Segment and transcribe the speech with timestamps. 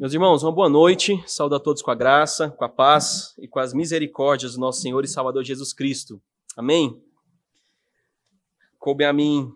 [0.00, 1.20] Meus irmãos, uma boa noite.
[1.26, 4.80] Saúdo a todos com a graça, com a paz e com as misericórdias do nosso
[4.80, 6.22] Senhor e Salvador Jesus Cristo.
[6.56, 7.02] Amém?
[8.78, 9.52] Coube a mim,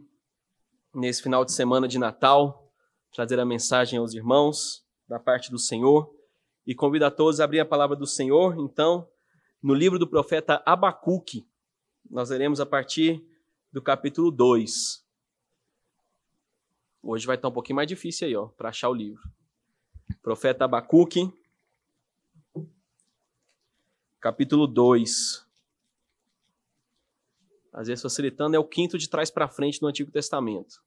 [0.93, 2.69] nesse final de semana de Natal,
[3.13, 6.13] trazer a mensagem aos irmãos da parte do Senhor
[6.67, 9.09] e convido a todos a abrir a palavra do Senhor, então,
[9.63, 11.47] no livro do profeta Abacuque.
[12.11, 13.25] Nós leremos a partir
[13.73, 15.07] do capítulo 2.
[17.01, 19.23] Hoje vai estar um pouquinho mais difícil aí, ó, para achar o livro.
[20.23, 21.33] Profeta Abacuque,
[24.21, 25.47] capítulo 2.
[27.73, 30.83] Às vezes, facilitando, é o quinto de trás para frente no Antigo Testamento.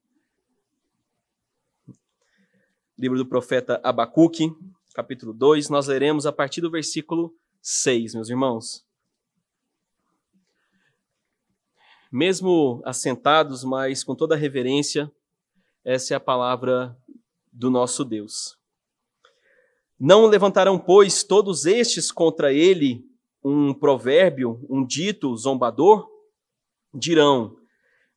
[2.97, 4.55] Livro do profeta Abacuque,
[4.93, 8.85] capítulo 2, nós leremos a partir do versículo 6, meus irmãos.
[12.09, 15.11] Mesmo assentados, mas com toda reverência,
[15.83, 16.97] essa é a palavra
[17.51, 18.57] do nosso Deus.
[19.99, 23.05] Não levantarão, pois, todos estes contra ele
[23.43, 26.07] um provérbio, um dito zombador?
[26.93, 27.55] Dirão: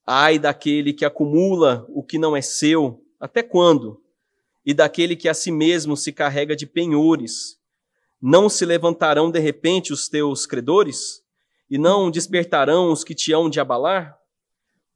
[0.05, 4.03] Ai daquele que acumula o que não é seu, até quando?
[4.65, 7.59] E daquele que a si mesmo se carrega de penhores.
[8.21, 11.23] Não se levantarão de repente os teus credores?
[11.71, 14.19] E não despertarão os que te hão de abalar?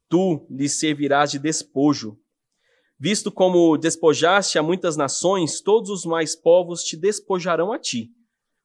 [0.09, 2.19] Tu lhes servirás de despojo
[2.99, 8.11] Visto como despojaste a muitas nações, todos os mais povos te despojarão a ti,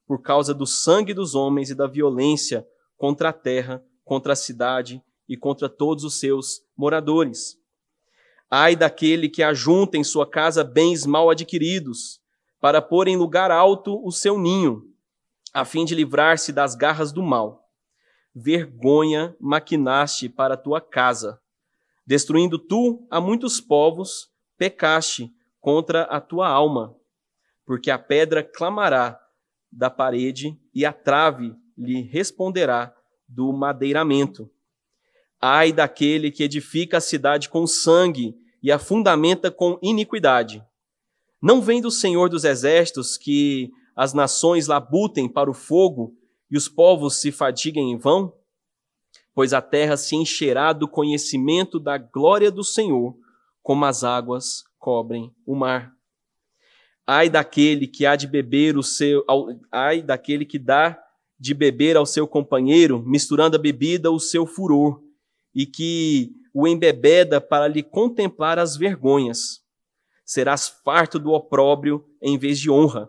[0.07, 5.03] por causa do sangue dos homens e da violência contra a terra, contra a cidade
[5.29, 7.57] e contra todos os seus moradores.
[8.51, 12.21] Ai daquele que ajunta em sua casa bens mal adquiridos,
[12.61, 14.83] para pôr em lugar alto o seu ninho,
[15.53, 17.65] a fim de livrar-se das garras do mal.
[18.35, 21.41] Vergonha maquinaste para tua casa
[22.09, 26.97] Destruindo tu a muitos povos, pecaste contra a tua alma,
[27.67, 29.21] porque a pedra clamará
[29.71, 32.95] da parede e a trave lhe responderá
[33.29, 34.51] do madeiramento.
[35.39, 40.65] Ai daquele que edifica a cidade com sangue e a fundamenta com iniquidade.
[41.43, 46.17] Não vem do Senhor dos exércitos que as nações labutem para o fogo
[46.51, 48.33] e os povos se fatiguem em vão?
[49.35, 53.17] Pois a terra se encherá do conhecimento da glória do Senhor,
[53.63, 55.93] como as águas cobrem o mar.
[57.07, 59.25] Ai daquele que há de beber o seu,
[59.71, 60.99] ai daquele que dá
[61.39, 65.01] de beber ao seu companheiro, misturando a bebida o seu furor,
[65.55, 69.63] e que o embebeda para lhe contemplar as vergonhas.
[70.25, 73.09] Serás farto do opróbrio em vez de honra.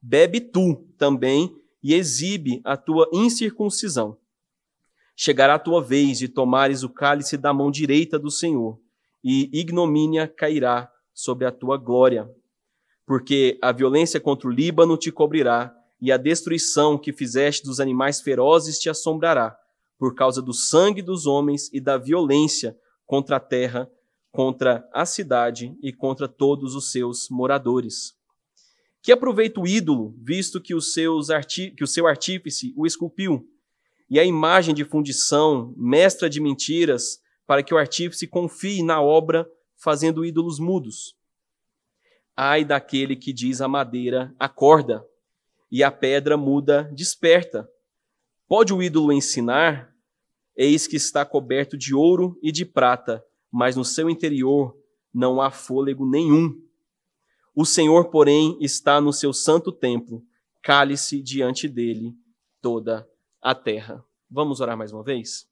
[0.00, 4.16] Bebe tu também e exibe a tua incircuncisão
[5.18, 8.78] Chegará a tua vez de tomares o cálice da mão direita do Senhor,
[9.24, 12.30] e ignomínia cairá sobre a tua glória.
[13.06, 18.20] Porque a violência contra o Líbano te cobrirá, e a destruição que fizeste dos animais
[18.20, 19.56] ferozes te assombrará,
[19.98, 23.90] por causa do sangue dos homens e da violência contra a terra,
[24.30, 28.14] contra a cidade e contra todos os seus moradores.
[29.00, 31.28] Que aproveita o ídolo, visto que, os seus
[31.74, 33.48] que o seu artífice o esculpiu?
[34.08, 39.48] E a imagem de fundição, mestra de mentiras, para que o artífice confie na obra,
[39.76, 41.16] fazendo ídolos mudos.
[42.36, 45.04] Ai daquele que diz a madeira, acorda,
[45.70, 47.68] e a pedra muda, desperta.
[48.48, 49.92] Pode o ídolo ensinar?
[50.56, 54.76] Eis que está coberto de ouro e de prata, mas no seu interior
[55.12, 56.60] não há fôlego nenhum.
[57.54, 60.22] O Senhor, porém, está no seu santo templo,
[60.62, 62.14] cale-se diante dele
[62.60, 63.15] toda a
[63.54, 64.04] terra.
[64.30, 65.48] Vamos orar mais uma vez?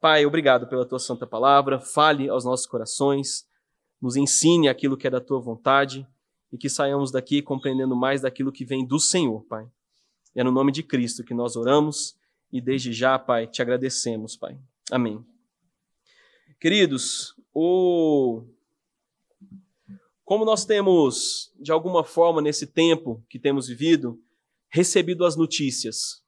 [0.00, 1.80] Pai, obrigado pela tua santa palavra.
[1.80, 3.46] Fale aos nossos corações,
[4.00, 6.06] nos ensine aquilo que é da tua vontade
[6.52, 9.66] e que saiamos daqui compreendendo mais daquilo que vem do Senhor, Pai.
[10.34, 12.16] É no nome de Cristo que nós oramos
[12.52, 14.58] e desde já, Pai, te agradecemos, Pai.
[14.90, 15.24] Amém.
[16.60, 18.42] Queridos, o
[20.24, 24.18] como nós temos, de alguma forma, nesse tempo que temos vivido,
[24.68, 26.23] recebido as notícias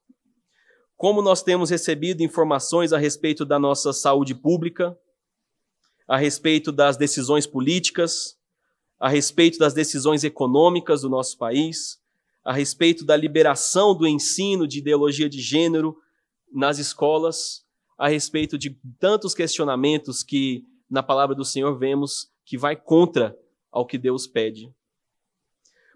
[0.96, 4.96] como nós temos recebido informações a respeito da nossa saúde pública,
[6.08, 8.38] a respeito das decisões políticas,
[8.98, 12.00] a respeito das decisões econômicas do nosso país,
[12.44, 15.96] a respeito da liberação do ensino de ideologia de gênero
[16.52, 17.64] nas escolas,
[17.99, 23.37] a respeito de tantos questionamentos que na palavra do Senhor vemos que vai contra
[23.70, 24.72] ao que Deus pede.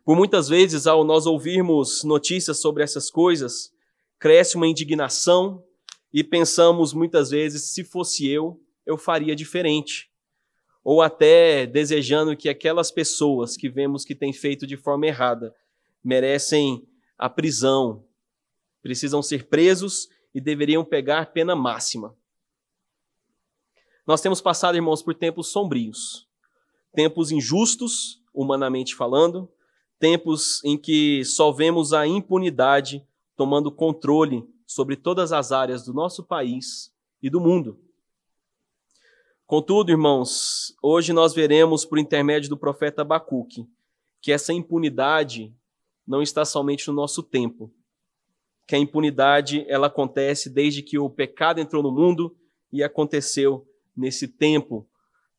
[0.05, 3.73] Por muitas vezes, ao nós ouvirmos notícias sobre essas coisas,
[4.21, 5.65] cresce uma indignação
[6.13, 10.09] e pensamos muitas vezes, se fosse eu, eu faria diferente.
[10.83, 15.55] ou até desejando que aquelas pessoas que vemos que têm feito de forma errada
[16.03, 16.89] merecem
[17.19, 18.03] a prisão,
[18.81, 22.17] precisam ser presos e deveriam pegar pena máxima.
[24.07, 26.27] Nós temos passado, irmãos, por tempos sombrios,
[26.95, 29.53] tempos injustos, humanamente falando,
[29.99, 33.07] tempos em que só vemos a impunidade
[33.41, 37.81] tomando controle sobre todas as áreas do nosso país e do mundo.
[39.47, 43.67] Contudo, irmãos, hoje nós veremos por intermédio do profeta Abacuque
[44.21, 45.57] que essa impunidade
[46.07, 47.73] não está somente no nosso tempo,
[48.67, 52.37] que a impunidade ela acontece desde que o pecado entrou no mundo
[52.71, 53.67] e aconteceu
[53.97, 54.87] nesse tempo,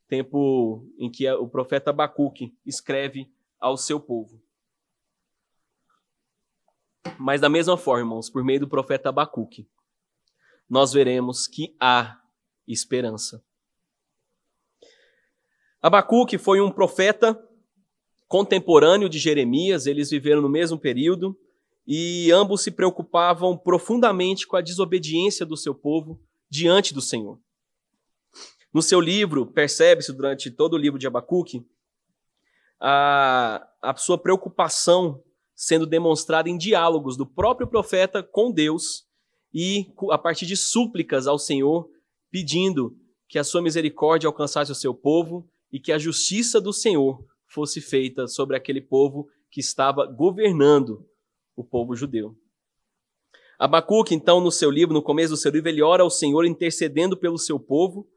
[0.08, 4.42] tempo em que o profeta Abacuque escreve ao seu povo.
[7.18, 9.68] Mas da mesma forma, irmãos, por meio do profeta Abacuque,
[10.70, 12.20] nós veremos que há
[12.68, 13.44] esperança.
[15.82, 17.38] Abacuque foi um profeta
[18.28, 21.38] contemporâneo de Jeremias, eles viveram no mesmo período
[21.86, 27.40] e ambos se preocupavam profundamente com a desobediência do seu povo diante do Senhor.
[28.74, 31.66] No seu livro, percebe-se durante todo o livro de Abacuque,
[32.80, 35.22] a, a sua preocupação
[35.62, 39.06] sendo demonstrada em diálogos do próprio profeta com Deus
[39.54, 41.88] e a partir de súplicas ao Senhor,
[42.32, 42.98] pedindo
[43.30, 47.80] que a sua misericórdia alcançasse o seu povo e que a justiça do Senhor fosse
[47.80, 51.06] feita sobre aquele povo que estava governando
[51.56, 52.36] o povo judeu.
[53.60, 57.16] Abacuque, então, no seu livro, no começo do seu livro, ele ora ao Senhor intercedendo
[57.16, 58.10] pelo seu povo,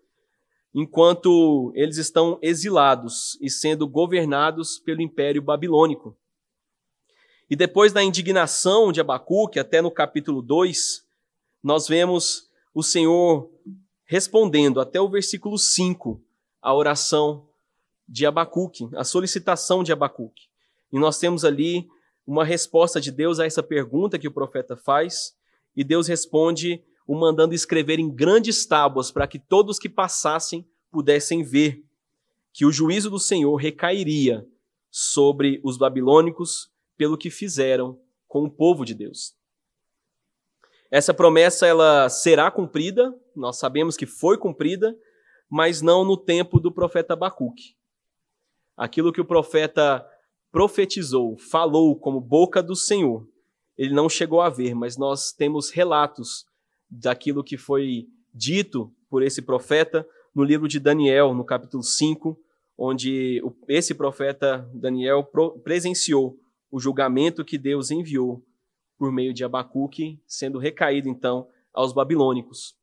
[0.73, 6.17] enquanto eles estão exilados e sendo governados pelo Império Babilônico.
[7.55, 11.05] E depois da indignação de Abacuque, até no capítulo 2,
[11.63, 13.49] nós vemos o Senhor
[14.05, 16.21] respondendo até o versículo 5
[16.61, 17.47] a oração
[18.09, 20.49] de Abacuque, a solicitação de Abacuque.
[20.93, 21.87] E nós temos ali
[22.27, 25.37] uma resposta de Deus a essa pergunta que o profeta faz,
[25.77, 31.45] e Deus responde o mandando escrever em grandes tábuas para que todos que passassem pudessem
[31.45, 31.85] ver
[32.53, 34.45] que o juízo do Senhor recairia
[34.91, 39.35] sobre os babilônicos pelo que fizeram com o povo de Deus.
[40.91, 44.97] Essa promessa ela será cumprida, nós sabemos que foi cumprida,
[45.51, 47.77] mas não no tempo do profeta Abacuque.
[48.77, 50.07] Aquilo que o profeta
[50.53, 53.27] profetizou, falou como boca do Senhor,
[53.77, 56.47] ele não chegou a ver, mas nós temos relatos
[56.89, 62.39] daquilo que foi dito por esse profeta no livro de Daniel, no capítulo 5,
[62.77, 65.29] onde esse profeta Daniel
[65.63, 66.39] presenciou
[66.75, 68.45] o julgamento que Deus enviou
[68.99, 72.77] por meio de Abacuque, sendo recaído então aos babilônicos.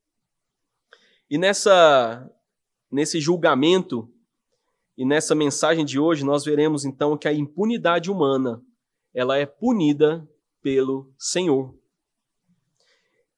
[1.30, 2.26] E nessa
[2.90, 4.10] nesse julgamento
[4.98, 8.64] e nessa mensagem de hoje, nós veremos então que a impunidade humana,
[9.14, 10.26] ela é punida
[10.62, 11.76] pelo Senhor.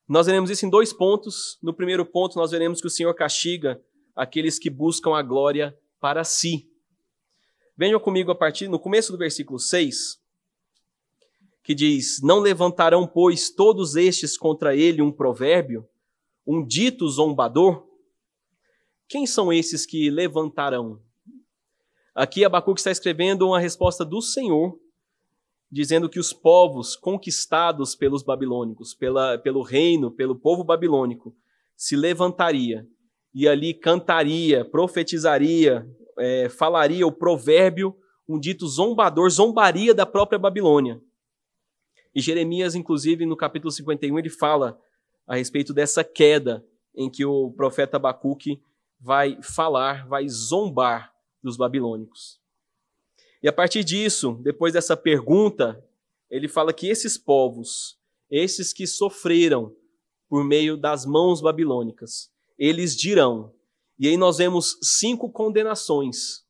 [0.07, 1.57] Nós veremos isso em dois pontos.
[1.63, 3.81] No primeiro ponto, nós veremos que o Senhor castiga
[4.15, 6.69] aqueles que buscam a glória para si.
[7.75, 10.21] Venham comigo a partir no começo do versículo 6,
[11.63, 15.87] que diz: Não levantarão, pois, todos estes contra ele um provérbio,
[16.45, 17.87] um dito zombador?
[19.07, 20.99] Quem são esses que levantarão?
[22.13, 24.77] Aqui Abacuque está escrevendo uma resposta do Senhor,
[25.71, 31.35] dizendo que os povos conquistados pelos babilônicos, pela, pelo reino, pelo povo babilônico,
[31.75, 32.87] se levantaria
[33.33, 35.87] e ali cantaria, profetizaria,
[36.19, 37.95] é, falaria o provérbio,
[38.29, 41.01] um dito zombador, zombaria da própria Babilônia.
[42.15, 44.79] E Jeremias, inclusive, no capítulo 51, ele fala
[45.25, 46.65] a respeito dessa queda
[46.95, 48.61] em que o profeta Abacuque
[48.99, 52.39] vai falar, vai zombar dos babilônicos.
[53.41, 55.83] E a partir disso, depois dessa pergunta,
[56.29, 57.97] ele fala que esses povos,
[58.29, 59.75] esses que sofreram
[60.29, 63.53] por meio das mãos babilônicas, eles dirão.
[63.99, 66.45] E aí nós vemos cinco condenações.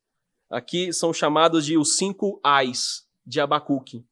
[0.50, 4.06] Aqui são chamados de os cinco ais de Abacuque.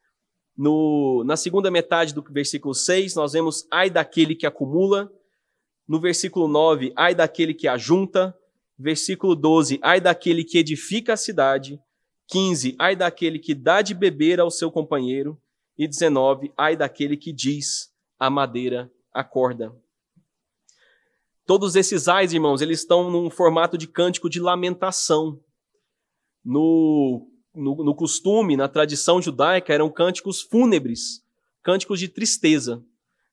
[0.58, 5.12] No, na segunda metade do versículo 6, nós vemos ai daquele que acumula.
[5.88, 8.36] No versículo 9, ai daquele que ajunta
[8.82, 11.80] versículo 12, ai daquele que edifica a cidade,
[12.28, 15.40] 15, ai daquele que dá de beber ao seu companheiro,
[15.78, 19.76] e 19, ai daquele que diz, a madeira acorda.
[21.46, 25.40] Todos esses ais, irmãos, eles estão num formato de cântico de lamentação.
[26.44, 31.24] No, no, no costume, na tradição judaica, eram cânticos fúnebres,
[31.62, 32.84] cânticos de tristeza.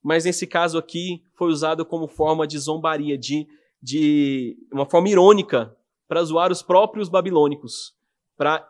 [0.02, 3.46] Mas nesse caso aqui foi usado como forma de zombaria, de
[3.80, 5.74] de uma forma irônica
[6.06, 7.94] para zoar os próprios babilônicos,
[8.36, 8.68] para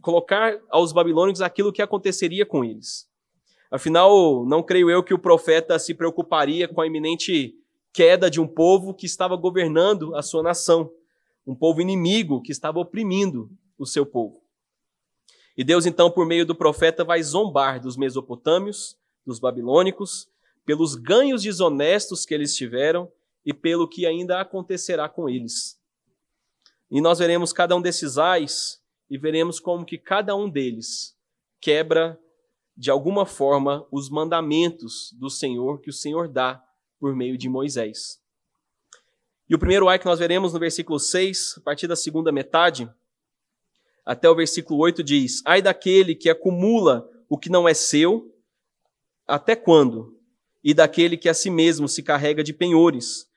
[0.00, 3.08] colocar aos babilônicos aquilo que aconteceria com eles.
[3.70, 7.54] Afinal, não creio eu que o profeta se preocuparia com a iminente
[7.92, 10.90] queda de um povo que estava governando a sua nação,
[11.46, 14.39] um povo inimigo que estava oprimindo o seu povo.
[15.56, 20.28] E Deus, então, por meio do profeta, vai zombar dos mesopotâmios, dos babilônicos,
[20.64, 23.10] pelos ganhos desonestos que eles tiveram
[23.44, 25.78] e pelo que ainda acontecerá com eles.
[26.90, 31.16] E nós veremos cada um desses ais e veremos como que cada um deles
[31.60, 32.18] quebra
[32.76, 36.64] de alguma forma os mandamentos do Senhor que o Senhor dá
[36.98, 38.20] por meio de Moisés.
[39.48, 42.88] E o primeiro ai que nós veremos no versículo 6, a partir da segunda metade,
[44.10, 48.34] até o versículo 8 diz: Ai daquele que acumula o que não é seu,
[49.24, 50.18] até quando?
[50.64, 53.30] E daquele que a si mesmo se carrega de penhores.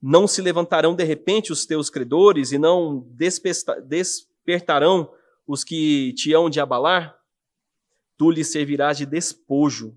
[0.00, 3.04] Não se levantarão de repente os teus credores e não
[3.82, 5.10] despertarão
[5.44, 7.18] os que te hão de abalar?
[8.16, 9.96] Tu lhes servirás de despojo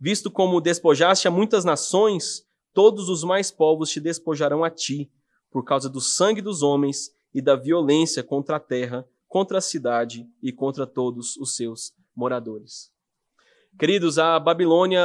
[0.00, 5.10] Visto como despojaste a muitas nações, todos os mais povos te despojarão a ti,
[5.48, 10.28] por causa do sangue dos homens e da violência contra a terra, contra a cidade
[10.40, 12.92] e contra todos os seus moradores.
[13.76, 15.02] Queridos, a Babilônia,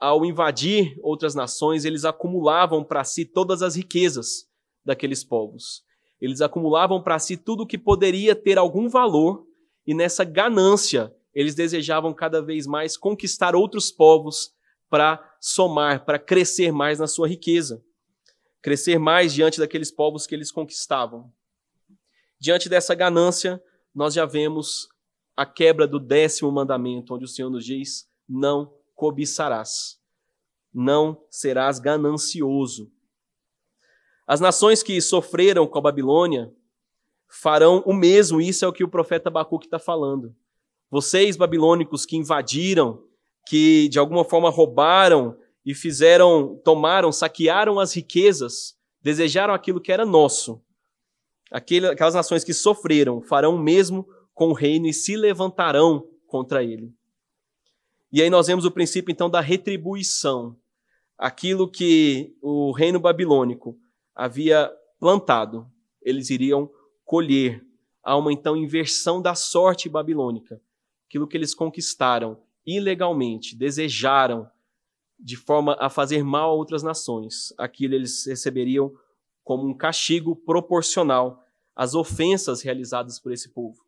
[0.00, 4.48] ao invadir outras nações, eles acumulavam para si todas as riquezas
[4.82, 5.82] daqueles povos.
[6.18, 9.46] Eles acumulavam para si tudo que poderia ter algum valor,
[9.86, 14.50] e nessa ganância eles desejavam cada vez mais conquistar outros povos
[14.88, 17.84] para somar, para crescer mais na sua riqueza,
[18.62, 21.30] crescer mais diante daqueles povos que eles conquistavam.
[22.40, 23.62] Diante dessa ganância,
[23.94, 24.88] nós já vemos
[25.36, 29.98] a quebra do décimo mandamento, onde o Senhor nos diz: não cobiçarás,
[30.72, 32.90] não serás ganancioso.
[34.26, 36.52] As nações que sofreram com a Babilônia
[37.28, 40.34] farão o mesmo, isso é o que o profeta Abacuque está falando.
[40.90, 43.02] Vocês, babilônicos, que invadiram,
[43.46, 50.04] que de alguma forma roubaram e fizeram, tomaram, saquearam as riquezas, desejaram aquilo que era
[50.04, 50.62] nosso.
[51.50, 56.92] Aquelas nações que sofreram farão o mesmo com o reino e se levantarão contra ele.
[58.12, 60.56] E aí nós vemos o princípio então da retribuição.
[61.16, 63.76] Aquilo que o reino babilônico
[64.14, 65.66] havia plantado,
[66.02, 66.70] eles iriam
[67.04, 67.64] colher.
[68.02, 70.60] Há uma então inversão da sorte babilônica
[71.08, 74.48] aquilo que eles conquistaram ilegalmente, desejaram
[75.18, 78.92] de forma a fazer mal a outras nações, aquilo eles receberiam
[79.48, 81.42] como um castigo proporcional
[81.74, 83.82] às ofensas realizadas por esse povo.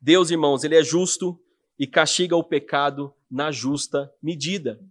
[0.00, 1.40] Deus, irmãos, ele é justo
[1.78, 4.84] e castiga o pecado na justa medida.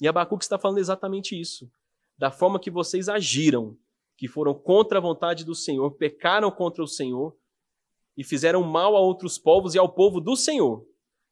[0.00, 1.70] E Abacuque está falando exatamente isso.
[2.18, 3.78] Da forma que vocês agiram,
[4.16, 7.36] que foram contra a vontade do Senhor, pecaram contra o Senhor,
[8.16, 10.84] e fizeram mal a outros povos e ao povo do Senhor.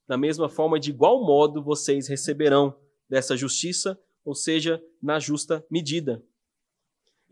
[0.06, 6.24] Da mesma forma, de igual modo, vocês receberão dessa justiça, ou seja, na justa medida.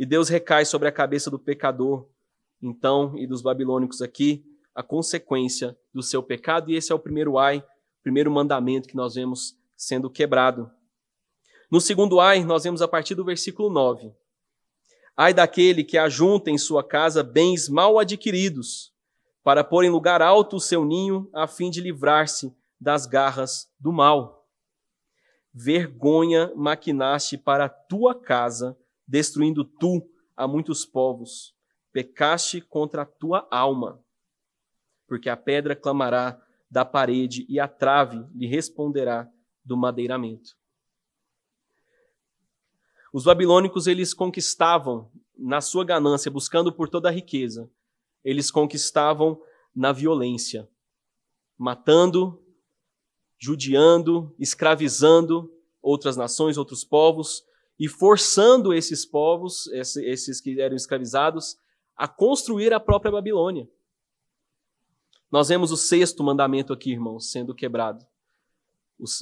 [0.00, 2.08] E Deus recai sobre a cabeça do pecador,
[2.62, 4.42] então, e dos babilônicos aqui,
[4.74, 7.62] a consequência do seu pecado, e esse é o primeiro ai,
[8.02, 10.70] primeiro mandamento que nós vemos sendo quebrado.
[11.70, 14.10] No segundo ai, nós vemos a partir do versículo 9.
[15.14, 18.94] Ai daquele que ajunta em sua casa bens mal adquiridos,
[19.44, 23.92] para pôr em lugar alto o seu ninho, a fim de livrar-se das garras do
[23.92, 24.48] mal.
[25.52, 28.78] Vergonha maquinaste para a tua casa,
[29.10, 31.52] destruindo tu a muitos povos.
[31.92, 34.00] Pecaste contra a tua alma,
[35.08, 36.40] porque a pedra clamará
[36.70, 39.28] da parede e a trave lhe responderá
[39.64, 40.56] do madeiramento.
[43.12, 47.68] Os babilônicos eles conquistavam na sua ganância, buscando por toda a riqueza,
[48.24, 49.42] eles conquistavam
[49.74, 50.68] na violência,
[51.58, 52.40] matando,
[53.36, 55.52] judiando, escravizando
[55.82, 57.44] outras nações, outros povos,
[57.80, 61.58] e forçando esses povos, esses que eram escravizados,
[61.96, 63.68] a construir a própria Babilônia.
[65.32, 68.06] Nós vemos o sexto mandamento aqui, irmãos, sendo quebrado.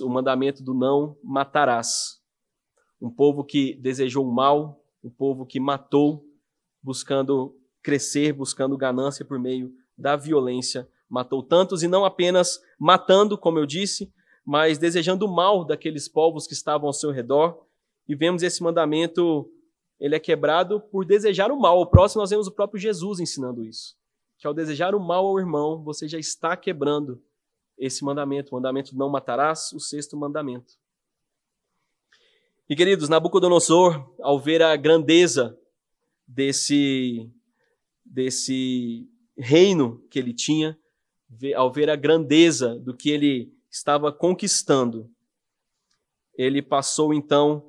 [0.02, 2.20] O mandamento do não matarás.
[3.00, 6.26] Um povo que desejou o mal, um povo que matou,
[6.82, 10.88] buscando crescer buscando ganância por meio da violência.
[11.08, 14.12] Matou tantos e não apenas matando, como eu disse,
[14.44, 17.66] mas desejando o mal daqueles povos que estavam ao seu redor.
[18.08, 19.50] E vemos esse mandamento,
[20.00, 21.80] ele é quebrado por desejar o mal.
[21.80, 23.96] O próximo nós vemos o próprio Jesus ensinando isso.
[24.38, 27.22] Que ao desejar o mal ao irmão, você já está quebrando
[27.76, 30.74] esse mandamento, o mandamento não matarás, o sexto mandamento.
[32.68, 35.58] E queridos, Nabucodonosor, ao ver a grandeza
[36.26, 37.30] desse
[38.04, 40.78] desse reino que ele tinha,
[41.54, 45.10] ao ver a grandeza do que ele estava conquistando,
[46.34, 47.67] ele passou então,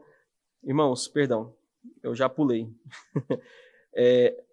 [0.64, 1.54] irmãos, perdão,
[2.02, 2.70] eu já pulei.
[3.94, 4.44] é,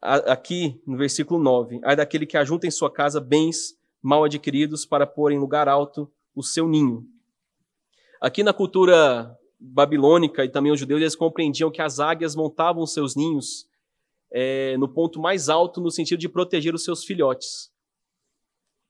[0.00, 5.06] aqui no versículo 9: Ai daquele que ajunta em sua casa bens mal adquiridos para
[5.06, 7.06] pôr em lugar alto o seu ninho.
[8.20, 13.14] Aqui na cultura babilônica e também os judeus, eles compreendiam que as águias montavam seus
[13.14, 13.68] ninhos
[14.30, 17.70] é, no ponto mais alto, no sentido de proteger os seus filhotes.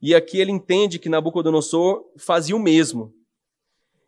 [0.00, 3.14] E aqui ele entende que Nabucodonosor fazia o mesmo.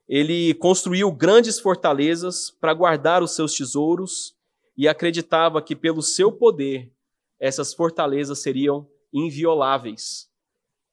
[0.09, 4.37] Ele construiu grandes fortalezas para guardar os seus tesouros
[4.77, 6.93] e acreditava que, pelo seu poder,
[7.39, 10.29] essas fortalezas seriam invioláveis.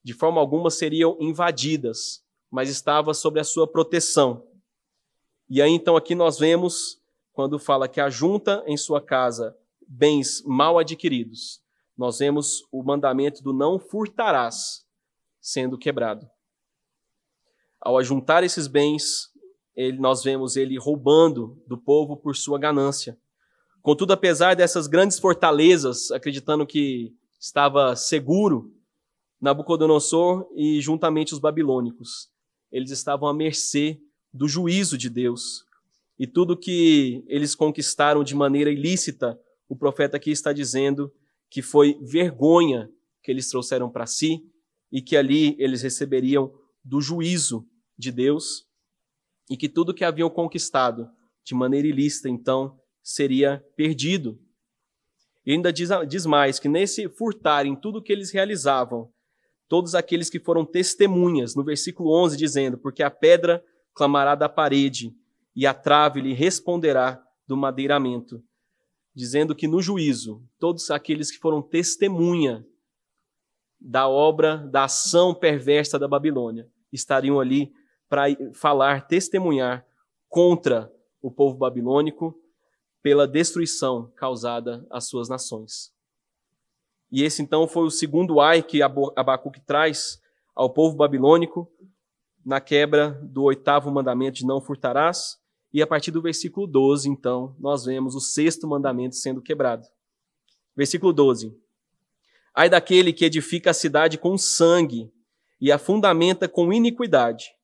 [0.03, 4.47] De forma alguma seriam invadidas, mas estava sob a sua proteção.
[5.49, 7.01] E aí então aqui nós vemos
[7.33, 9.55] quando fala que ajunta em sua casa
[9.87, 11.61] bens mal adquiridos.
[11.97, 14.85] Nós vemos o mandamento do não furtarás
[15.39, 16.29] sendo quebrado.
[17.81, 19.29] Ao ajuntar esses bens,
[19.75, 23.17] ele, nós vemos ele roubando do povo por sua ganância.
[23.81, 28.71] Contudo, apesar dessas grandes fortalezas, acreditando que estava seguro,
[29.41, 32.29] Nabucodonosor e juntamente os babilônicos,
[32.71, 33.99] eles estavam à mercê
[34.31, 35.65] do juízo de Deus.
[36.19, 41.11] E tudo que eles conquistaram de maneira ilícita, o profeta aqui está dizendo
[41.49, 42.87] que foi vergonha
[43.23, 44.45] que eles trouxeram para si
[44.91, 47.67] e que ali eles receberiam do juízo
[48.01, 48.67] de Deus
[49.49, 51.09] e que tudo que haviam conquistado
[51.43, 54.39] de maneira ilícita, então, seria perdido.
[55.45, 59.11] E ainda diz, diz mais que nesse furtar em tudo que eles realizavam,
[59.67, 65.15] todos aqueles que foram testemunhas, no versículo 11, dizendo: Porque a pedra clamará da parede
[65.55, 68.43] e a trave lhe responderá do madeiramento.
[69.13, 72.65] Dizendo que no juízo, todos aqueles que foram testemunha
[73.79, 77.73] da obra, da ação perversa da Babilônia, estariam ali
[78.11, 79.85] para falar, testemunhar
[80.27, 82.37] contra o povo babilônico
[83.01, 85.93] pela destruição causada às suas nações.
[87.09, 90.21] E esse então foi o segundo ai que Abacuque traz
[90.53, 91.71] ao povo babilônico
[92.45, 95.39] na quebra do oitavo mandamento de não furtarás.
[95.73, 99.87] E a partir do versículo 12, então, nós vemos o sexto mandamento sendo quebrado.
[100.75, 101.57] Versículo 12.
[102.53, 105.09] Ai daquele que edifica a cidade com sangue
[105.61, 107.55] e a fundamenta com iniquidade.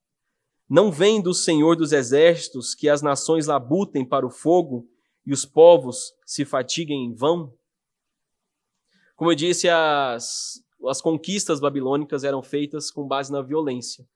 [0.68, 4.86] Não vem do Senhor dos exércitos que as nações labutem para o fogo
[5.24, 7.54] e os povos se fatiguem em vão?
[9.16, 14.06] Como eu disse, as, as conquistas babilônicas eram feitas com base na violência,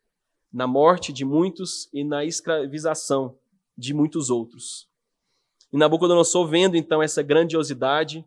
[0.53, 3.39] na morte de muitos e na escravização
[3.77, 4.87] de muitos outros.
[5.73, 8.25] E Nabucodonosor, vendo então essa grandiosidade,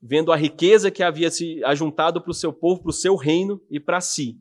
[0.00, 3.58] vendo a riqueza que havia se ajuntado para o seu povo, para o seu reino
[3.70, 4.38] e para si,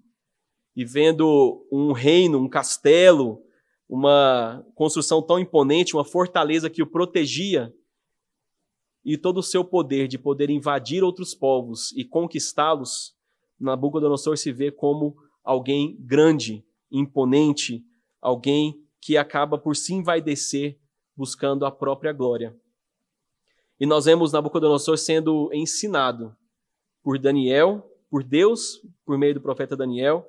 [0.76, 3.44] e vendo um reino, um castelo,
[3.88, 7.74] uma construção tão imponente, uma fortaleza que o protegia,
[9.04, 13.16] e todo o seu poder de poder invadir outros povos e conquistá-los,
[13.60, 17.84] Nabucodonosor se vê como alguém grande, imponente,
[18.22, 20.78] alguém que acaba por se envaidecer
[21.16, 22.56] buscando a própria glória.
[23.80, 26.36] E nós vemos Nabucodonosor sendo ensinado
[27.04, 30.28] por Daniel, por Deus, por meio do profeta Daniel,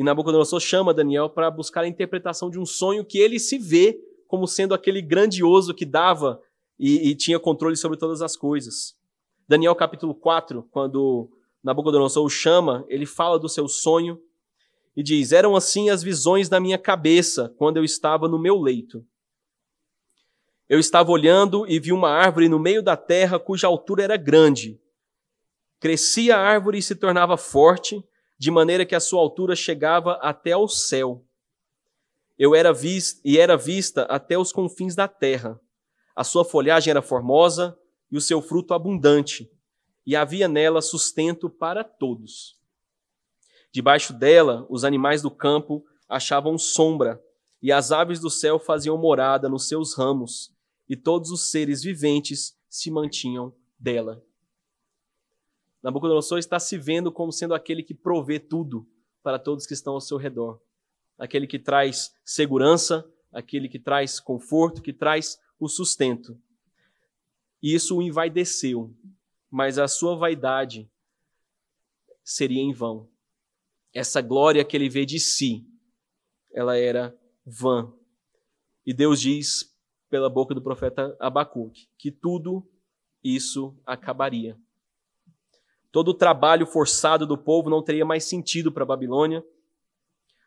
[0.00, 4.00] e Nabucodonosor chama Daniel para buscar a interpretação de um sonho que ele se vê
[4.26, 6.40] como sendo aquele grandioso que dava
[6.78, 8.96] e, e tinha controle sobre todas as coisas.
[9.46, 11.28] Daniel capítulo 4, quando
[11.62, 14.18] Nabucodonosor o chama, ele fala do seu sonho
[14.96, 19.04] e diz: Eram assim as visões da minha cabeça quando eu estava no meu leito.
[20.66, 24.80] Eu estava olhando e vi uma árvore no meio da terra cuja altura era grande.
[25.78, 28.02] Crescia a árvore e se tornava forte,
[28.40, 31.22] de maneira que a sua altura chegava até ao céu.
[32.38, 35.60] Eu era vista e era vista até os confins da terra.
[36.16, 37.78] A sua folhagem era formosa
[38.10, 39.52] e o seu fruto abundante,
[40.06, 42.58] e havia nela sustento para todos.
[43.70, 47.22] Debaixo dela, os animais do campo achavam sombra,
[47.60, 50.50] e as aves do céu faziam morada nos seus ramos,
[50.88, 54.24] e todos os seres viventes se mantinham dela.
[55.82, 58.86] Nabucodonosor está se vendo como sendo aquele que provê tudo
[59.22, 60.60] para todos que estão ao seu redor.
[61.18, 66.38] Aquele que traz segurança, aquele que traz conforto, que traz o sustento.
[67.62, 68.94] E isso o envaideceu,
[69.50, 70.90] mas a sua vaidade
[72.22, 73.08] seria em vão.
[73.92, 75.66] Essa glória que ele vê de si,
[76.52, 77.92] ela era vã.
[78.86, 79.74] E Deus diz
[80.08, 82.66] pela boca do profeta Abacuque que tudo
[83.22, 84.58] isso acabaria
[85.92, 89.44] todo o trabalho forçado do povo não teria mais sentido para a Babilônia,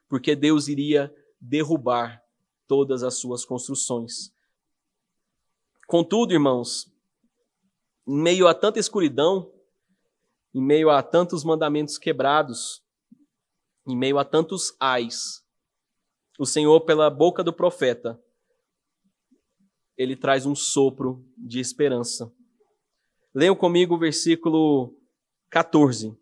[0.07, 2.23] porque Deus iria derrubar
[2.67, 4.33] todas as suas construções.
[5.87, 6.91] Contudo, irmãos,
[8.07, 9.51] em meio a tanta escuridão,
[10.53, 12.83] em meio a tantos mandamentos quebrados,
[13.87, 15.43] em meio a tantos ais,
[16.39, 18.19] o Senhor, pela boca do profeta,
[19.95, 22.33] ele traz um sopro de esperança.
[23.33, 24.95] Leiam comigo o versículo
[25.53, 26.17] 14.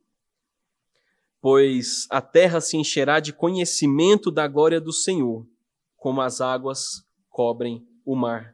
[1.39, 5.47] Pois a terra se encherá de conhecimento da glória do Senhor,
[5.95, 8.53] como as águas cobrem o mar.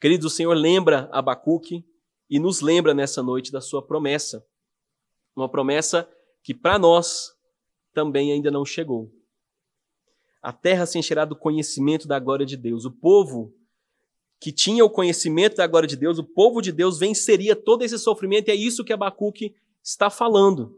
[0.00, 1.84] Queridos, o Senhor lembra Abacuque
[2.30, 4.46] e nos lembra nessa noite da sua promessa.
[5.34, 6.08] Uma promessa
[6.40, 7.32] que para nós
[7.92, 9.10] também ainda não chegou.
[10.40, 12.84] A terra se encherá do conhecimento da glória de Deus.
[12.84, 13.52] O povo
[14.38, 17.98] que tinha o conhecimento da glória de Deus, o povo de Deus venceria todo esse
[17.98, 19.52] sofrimento, e é isso que Abacuque
[19.86, 20.76] está falando.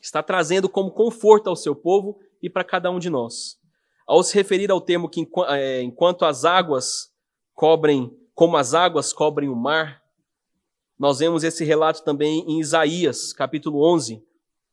[0.00, 3.60] Está trazendo como conforto ao seu povo e para cada um de nós.
[4.06, 7.12] Ao se referir ao termo que é, enquanto as águas
[7.54, 10.02] cobrem, como as águas cobrem o mar,
[10.98, 14.24] nós vemos esse relato também em Isaías, capítulo 11,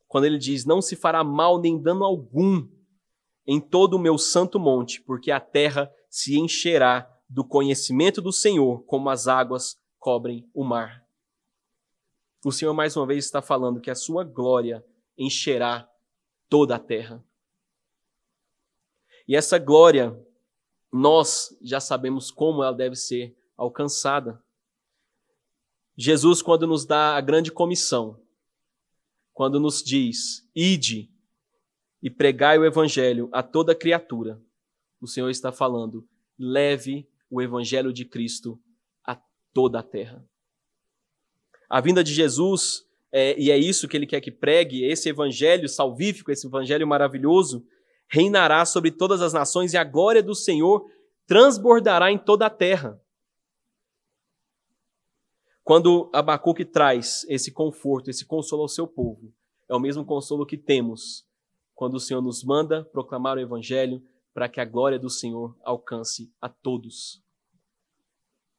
[0.07, 2.65] quando ele diz: Não se fará mal nem dano algum
[3.45, 8.83] em todo o meu santo monte, porque a terra se encherá do conhecimento do Senhor,
[8.85, 11.06] como as águas cobrem o mar.
[12.47, 14.81] O Senhor mais uma vez está falando que a sua glória
[15.17, 15.85] encherá
[16.47, 17.21] toda a terra.
[19.27, 20.17] E essa glória,
[20.89, 24.41] nós já sabemos como ela deve ser alcançada.
[25.97, 28.17] Jesus, quando nos dá a grande comissão,
[29.33, 31.11] quando nos diz: ide
[32.01, 34.41] e pregai o evangelho a toda criatura,
[35.01, 36.07] o Senhor está falando:
[36.39, 38.57] leve o evangelho de Cristo
[39.03, 39.21] a
[39.53, 40.25] toda a terra.
[41.69, 45.67] A vinda de Jesus, é, e é isso que ele quer que pregue, esse evangelho
[45.67, 47.65] salvífico, esse evangelho maravilhoso,
[48.09, 50.89] reinará sobre todas as nações e a glória do Senhor
[51.25, 53.01] transbordará em toda a terra.
[55.63, 59.33] Quando Abacuque traz esse conforto, esse consolo ao seu povo,
[59.69, 61.27] é o mesmo consolo que temos
[61.75, 64.01] quando o Senhor nos manda proclamar o Evangelho
[64.33, 67.21] para que a glória do Senhor alcance a todos.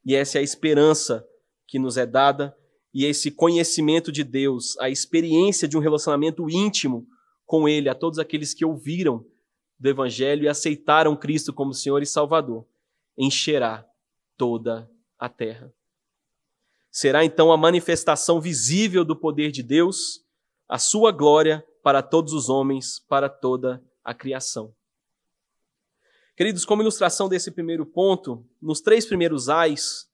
[0.04, 1.26] E essa é a esperança
[1.66, 2.56] que nos é dada
[2.92, 7.06] e esse conhecimento de Deus, a experiência de um relacionamento íntimo
[7.44, 9.24] com Ele, a todos aqueles que ouviram
[9.78, 12.66] do Evangelho e aceitaram Cristo como Senhor e Salvador,
[13.16, 13.86] encherá
[14.36, 15.72] toda a terra.
[16.90, 20.24] Será então a manifestação visível do poder de Deus,
[20.68, 24.74] a sua glória para todos os homens, para toda a criação.
[26.36, 30.08] Queridos, como ilustração desse primeiro ponto, nos três primeiros ais,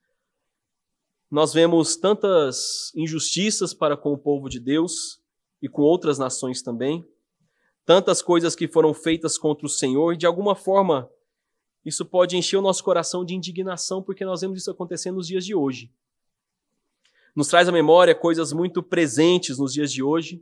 [1.35, 5.20] nós vemos tantas injustiças para com o povo de Deus
[5.61, 7.05] e com outras nações também,
[7.85, 11.11] tantas coisas que foram feitas contra o Senhor, e de alguma forma
[11.85, 15.44] isso pode encher o nosso coração de indignação, porque nós vemos isso acontecendo nos dias
[15.44, 15.92] de hoje.
[17.35, 20.40] Nos traz à memória coisas muito presentes nos dias de hoje,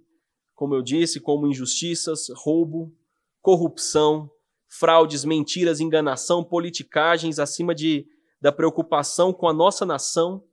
[0.54, 2.94] como eu disse, como injustiças, roubo,
[3.40, 4.30] corrupção,
[4.68, 8.06] fraudes, mentiras, enganação, politicagens acima de,
[8.38, 10.44] da preocupação com a nossa nação,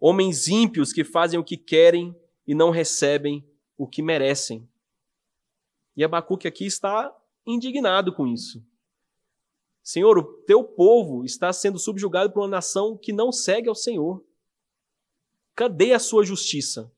[0.00, 2.14] homens ímpios que fazem o que querem
[2.46, 3.44] e não recebem
[3.76, 4.68] o que merecem.
[5.96, 7.14] E Abacuque aqui está
[7.46, 8.62] indignado com isso.
[9.82, 14.24] Senhor, o teu povo está sendo subjugado por uma nação que não segue ao Senhor.
[15.54, 16.92] Cadê a sua justiça?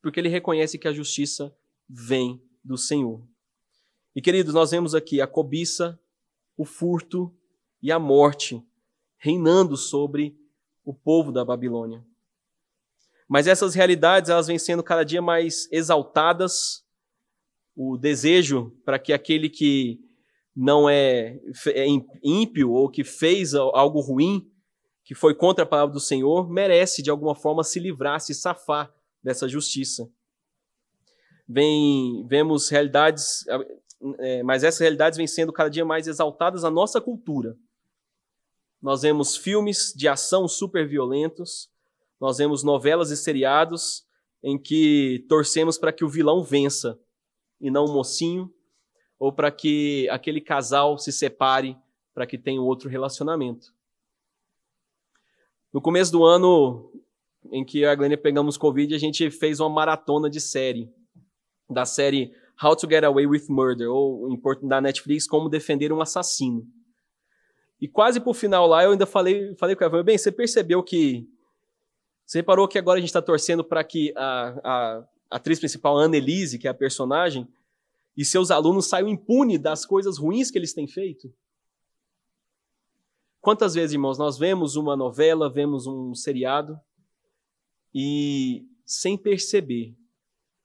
[0.00, 1.54] Porque ele reconhece que a justiça
[1.88, 3.22] vem do Senhor.
[4.16, 6.00] E queridos, nós vemos aqui a cobiça,
[6.56, 7.32] o furto
[7.82, 8.64] e a morte
[9.18, 10.36] reinando sobre
[10.84, 12.04] o povo da Babilônia.
[13.28, 16.84] Mas essas realidades, elas vêm sendo cada dia mais exaltadas.
[17.74, 20.00] O desejo para que aquele que
[20.54, 21.86] não é, é
[22.22, 24.52] ímpio ou que fez algo ruim
[25.04, 28.92] que foi contra a palavra do Senhor, merece de alguma forma se livrar, se safar
[29.22, 30.08] dessa justiça.
[31.48, 33.44] Vem, vemos realidades,
[34.20, 37.56] é, mas essas realidades vêm sendo cada dia mais exaltadas na nossa cultura.
[38.82, 41.70] Nós vemos filmes de ação super violentos,
[42.20, 44.04] nós vemos novelas e seriados
[44.42, 46.98] em que torcemos para que o vilão vença
[47.60, 48.52] e não o mocinho,
[49.20, 51.76] ou para que aquele casal se separe
[52.12, 53.72] para que tenha outro relacionamento.
[55.72, 56.92] No começo do ano
[57.52, 60.92] em que eu e a Glênia pegamos Covid, a gente fez uma maratona de série.
[61.70, 64.28] Da série How to Get Away with Murder, ou
[64.62, 66.66] da Netflix, Como Defender um Assassino.
[67.82, 71.28] E quase pro final lá, eu ainda falei, falei com ela, bem, você percebeu que
[72.24, 75.98] Você reparou que agora a gente está torcendo para que a, a, a atriz principal,
[75.98, 77.48] a Annelise, que é a personagem,
[78.16, 81.34] e seus alunos saiam impunes das coisas ruins que eles têm feito?
[83.40, 86.80] Quantas vezes, irmãos, nós vemos uma novela, vemos um seriado
[87.92, 89.92] e, sem perceber,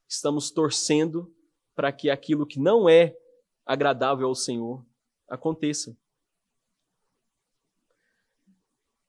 [0.08, 1.34] estamos torcendo
[1.76, 3.18] para que aquilo que não é
[3.66, 4.86] agradável ao Senhor
[5.28, 5.98] aconteça.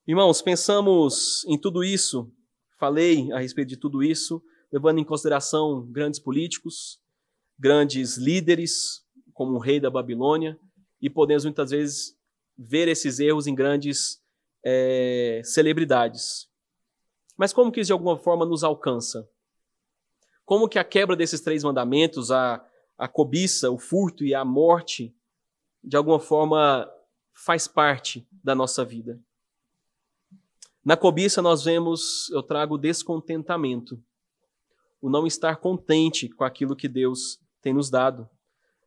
[0.09, 2.33] Irmãos, pensamos em tudo isso,
[2.79, 4.43] falei a respeito de tudo isso,
[4.73, 6.99] levando em consideração grandes políticos,
[7.59, 10.59] grandes líderes, como o rei da Babilônia,
[10.99, 12.17] e podemos muitas vezes
[12.57, 14.19] ver esses erros em grandes
[14.65, 16.49] é, celebridades.
[17.37, 19.29] Mas como que isso de alguma forma nos alcança?
[20.43, 22.67] Como que a quebra desses três mandamentos, a,
[22.97, 25.15] a cobiça, o furto e a morte,
[25.85, 26.91] de alguma forma
[27.45, 29.23] faz parte da nossa vida?
[30.89, 34.03] Na cobiça nós vemos, eu trago descontentamento,
[35.03, 38.27] o não estar contente com aquilo que Deus tem nos dado,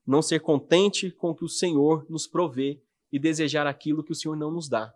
[0.03, 4.15] não ser contente com o que o Senhor nos provê e desejar aquilo que o
[4.15, 4.91] Senhor não nos dá.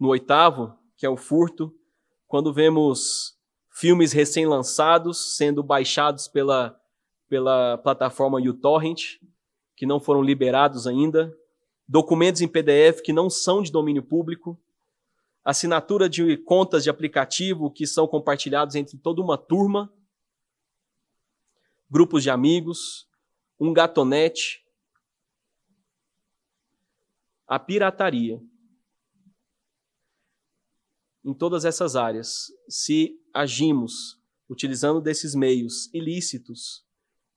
[0.00, 1.78] No oitavo, que é o furto,
[2.26, 3.36] quando vemos
[3.68, 6.74] filmes recém-lançados sendo baixados pela,
[7.28, 9.18] pela plataforma uTorrent,
[9.76, 11.36] que não foram liberados ainda,
[11.86, 14.58] documentos em PDF que não são de domínio público,
[15.46, 19.94] assinatura de contas de aplicativo que são compartilhados entre toda uma turma,
[21.88, 23.08] grupos de amigos,
[23.56, 24.66] um gatonete,
[27.46, 28.42] a pirataria.
[31.24, 36.84] Em todas essas áreas, se agimos utilizando desses meios ilícitos,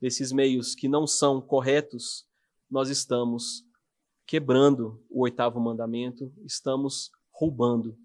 [0.01, 2.27] desses meios que não são corretos,
[2.67, 3.63] nós estamos
[4.25, 7.97] quebrando o oitavo mandamento, estamos roubando.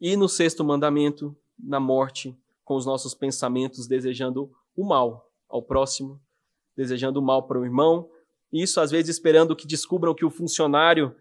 [0.00, 6.18] E no sexto mandamento, na morte, com os nossos pensamentos desejando o mal ao próximo,
[6.74, 8.08] desejando o mal para o irmão,
[8.50, 11.14] isso, às vezes, esperando que descubram que o funcionário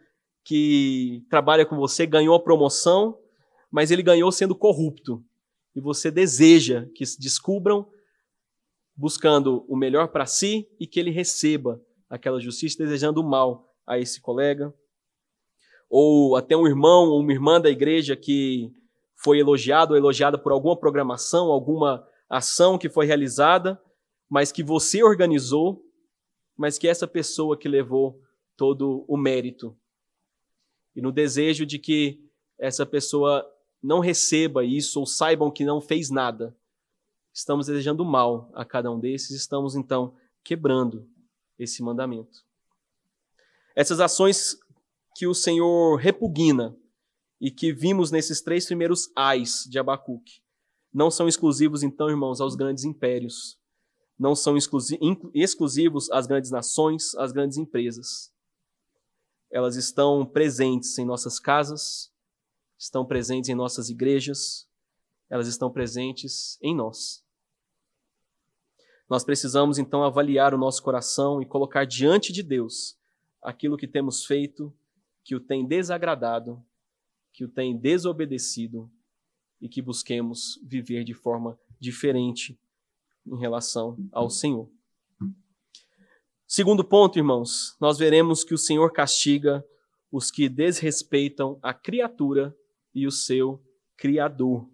[0.46, 3.20] que trabalha com você ganhou a promoção,
[3.70, 5.24] mas ele ganhou sendo corrupto.
[5.76, 7.86] E você deseja que descubram,
[8.96, 14.00] buscando o melhor para si e que ele receba aquela justiça, desejando o mal a
[14.00, 14.74] esse colega.
[15.96, 18.74] Ou até um irmão ou uma irmã da igreja que
[19.16, 23.80] foi elogiado ou elogiada por alguma programação, alguma ação que foi realizada,
[24.30, 25.84] mas que você organizou
[26.56, 28.22] mas que essa pessoa que levou
[28.56, 29.76] todo o mérito.
[30.96, 32.24] E no desejo de que
[32.58, 33.46] essa pessoa
[33.82, 36.56] não receba isso ou saibam que não fez nada.
[37.34, 41.10] Estamos desejando mal a cada um desses, estamos então quebrando
[41.58, 42.46] esse mandamento.
[43.76, 44.58] Essas ações
[45.16, 46.76] que o Senhor repugna
[47.40, 50.44] e que vimos nesses três primeiros ais de Abacuque
[50.94, 53.60] não são exclusivos, então, irmãos, aos grandes impérios,
[54.18, 54.56] não são
[55.34, 58.32] exclusivos às grandes nações, às grandes empresas.
[59.52, 62.12] Elas estão presentes em nossas casas,
[62.78, 64.68] estão presentes em nossas igrejas,
[65.30, 67.24] elas estão presentes em nós.
[69.10, 72.98] Nós precisamos então avaliar o nosso coração e colocar diante de Deus
[73.42, 74.74] aquilo que temos feito
[75.24, 76.64] que o tem desagradado,
[77.32, 78.92] que o tem desobedecido
[79.62, 82.60] e que busquemos viver de forma diferente
[83.26, 84.70] em relação ao Senhor.
[86.46, 89.66] Segundo ponto, irmãos, nós veremos que o Senhor castiga
[90.12, 92.56] os que desrespeitam a criatura
[92.94, 93.64] e o seu
[93.98, 94.70] Criador.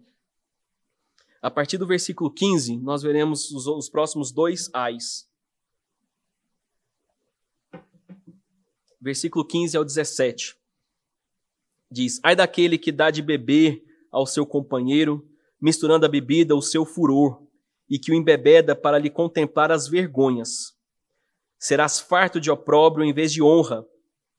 [1.40, 5.29] A partir do versículo 15, nós veremos os, os próximos dois ais.
[9.00, 10.56] Versículo 15 ao 17.
[11.90, 15.26] Diz: Ai daquele que dá de beber ao seu companheiro,
[15.60, 17.42] misturando a bebida o seu furor
[17.88, 20.74] e que o embebeda para lhe contemplar as vergonhas.
[21.58, 23.84] Serás farto de opróbrio em vez de honra.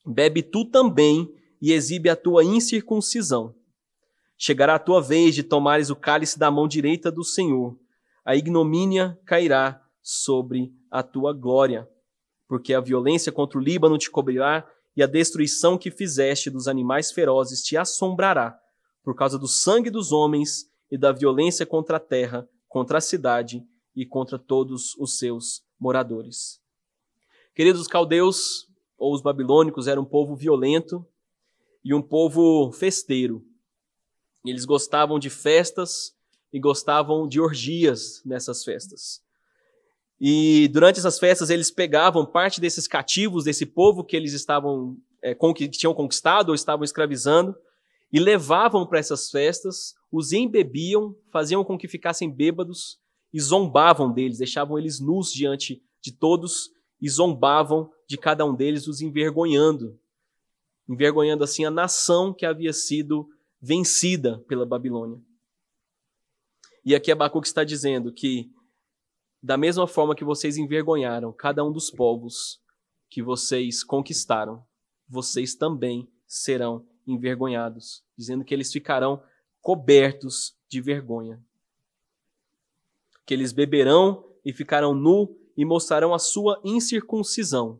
[0.06, 3.56] Bebe tu também e exibe a tua incircuncisão.
[4.38, 7.78] Chegará a tua vez de tomares o cálice da mão direita do Senhor.
[8.26, 11.88] A ignomínia cairá sobre a tua glória,
[12.52, 17.10] porque a violência contra o Líbano te cobrirá e a destruição que fizeste dos animais
[17.10, 18.60] ferozes te assombrará,
[19.02, 23.66] por causa do sangue dos homens e da violência contra a terra, contra a cidade
[23.96, 26.60] e contra todos os seus moradores.
[27.56, 31.08] Queridos, os caldeus ou os babilônicos eram um povo violento
[31.86, 33.46] e um povo festeiro.
[34.46, 36.14] Eles gostavam de festas
[36.52, 39.24] e gostavam de orgias nessas festas.
[40.24, 45.34] E durante essas festas eles pegavam parte desses cativos, desse povo que eles estavam, é,
[45.34, 47.56] que tinham conquistado ou estavam escravizando,
[48.14, 53.00] e levavam para essas festas, os embebiam, faziam com que ficassem bêbados
[53.34, 56.70] e zombavam deles, deixavam eles nus diante de todos
[57.02, 59.98] e zombavam de cada um deles, os envergonhando,
[60.88, 63.28] envergonhando assim a nação que havia sido
[63.60, 65.20] vencida pela Babilônia.
[66.84, 68.52] E aqui Abacuque está dizendo que,
[69.42, 72.62] da mesma forma que vocês envergonharam cada um dos povos
[73.10, 74.64] que vocês conquistaram,
[75.10, 79.22] vocês também serão envergonhados, dizendo que eles ficarão
[79.60, 81.44] cobertos de vergonha.
[83.26, 87.72] Que eles beberão e ficarão nu e mostrarão a sua incircuncisão.
[87.72, 87.80] Ou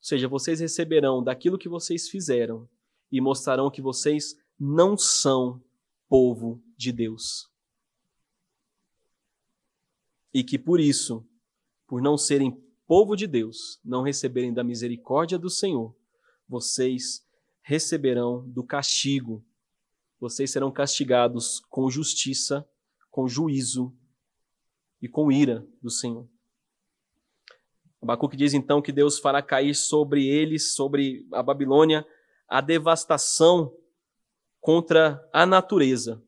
[0.00, 2.68] seja, vocês receberão daquilo que vocês fizeram
[3.10, 5.62] e mostrarão que vocês não são
[6.08, 7.51] povo de Deus.
[10.32, 11.26] E que por isso,
[11.86, 15.94] por não serem povo de Deus, não receberem da misericórdia do Senhor,
[16.48, 17.26] vocês
[17.62, 19.44] receberão do castigo.
[20.20, 22.68] Vocês serão castigados com justiça,
[23.10, 23.96] com juízo
[25.00, 26.28] e com ira do Senhor.
[28.00, 32.04] Abacuque diz então que Deus fará cair sobre eles, sobre a Babilônia,
[32.48, 33.72] a devastação
[34.60, 36.22] contra a natureza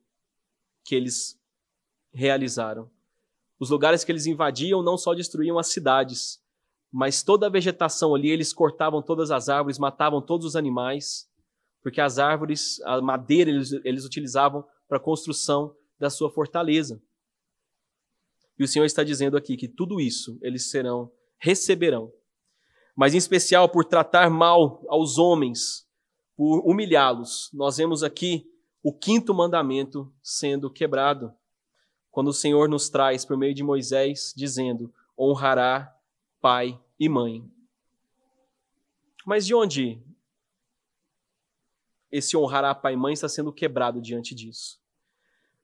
[0.84, 1.40] que eles
[2.12, 2.90] realizaram.
[3.64, 6.38] Os lugares que eles invadiam não só destruíam as cidades,
[6.92, 11.26] mas toda a vegetação ali, eles cortavam todas as árvores, matavam todos os animais,
[11.82, 17.02] porque as árvores, a madeira, eles, eles utilizavam para a construção da sua fortaleza.
[18.58, 22.12] E o Senhor está dizendo aqui que tudo isso eles serão, receberão.
[22.94, 25.88] Mas em especial por tratar mal aos homens,
[26.36, 27.48] por humilhá-los.
[27.54, 28.44] Nós vemos aqui
[28.82, 31.32] o quinto mandamento sendo quebrado.
[32.14, 35.92] Quando o Senhor nos traz por meio de Moisés, dizendo: honrará
[36.40, 37.44] pai e mãe.
[39.26, 40.00] Mas de onde
[42.12, 44.80] esse honrar pai e mãe está sendo quebrado diante disso?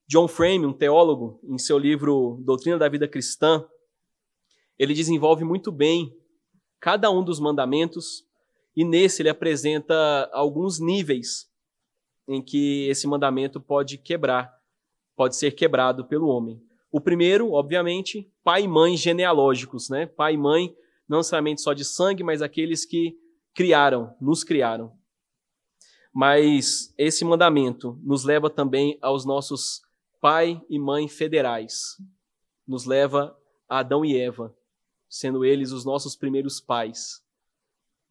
[0.08, 3.64] John Frame, um teólogo, em seu livro Doutrina da Vida Cristã,
[4.76, 6.18] ele desenvolve muito bem
[6.80, 8.26] cada um dos mandamentos
[8.74, 11.48] e nesse ele apresenta alguns níveis
[12.26, 14.59] em que esse mandamento pode quebrar,
[15.20, 16.58] pode ser quebrado pelo homem.
[16.90, 20.06] O primeiro, obviamente, pai e mãe genealógicos, né?
[20.06, 20.74] Pai e mãe
[21.06, 23.18] não necessariamente só de sangue, mas aqueles que
[23.52, 24.96] criaram, nos criaram.
[26.10, 29.82] Mas esse mandamento nos leva também aos nossos
[30.22, 31.98] pai e mãe federais.
[32.66, 33.36] Nos leva
[33.68, 34.56] a Adão e Eva,
[35.06, 37.22] sendo eles os nossos primeiros pais.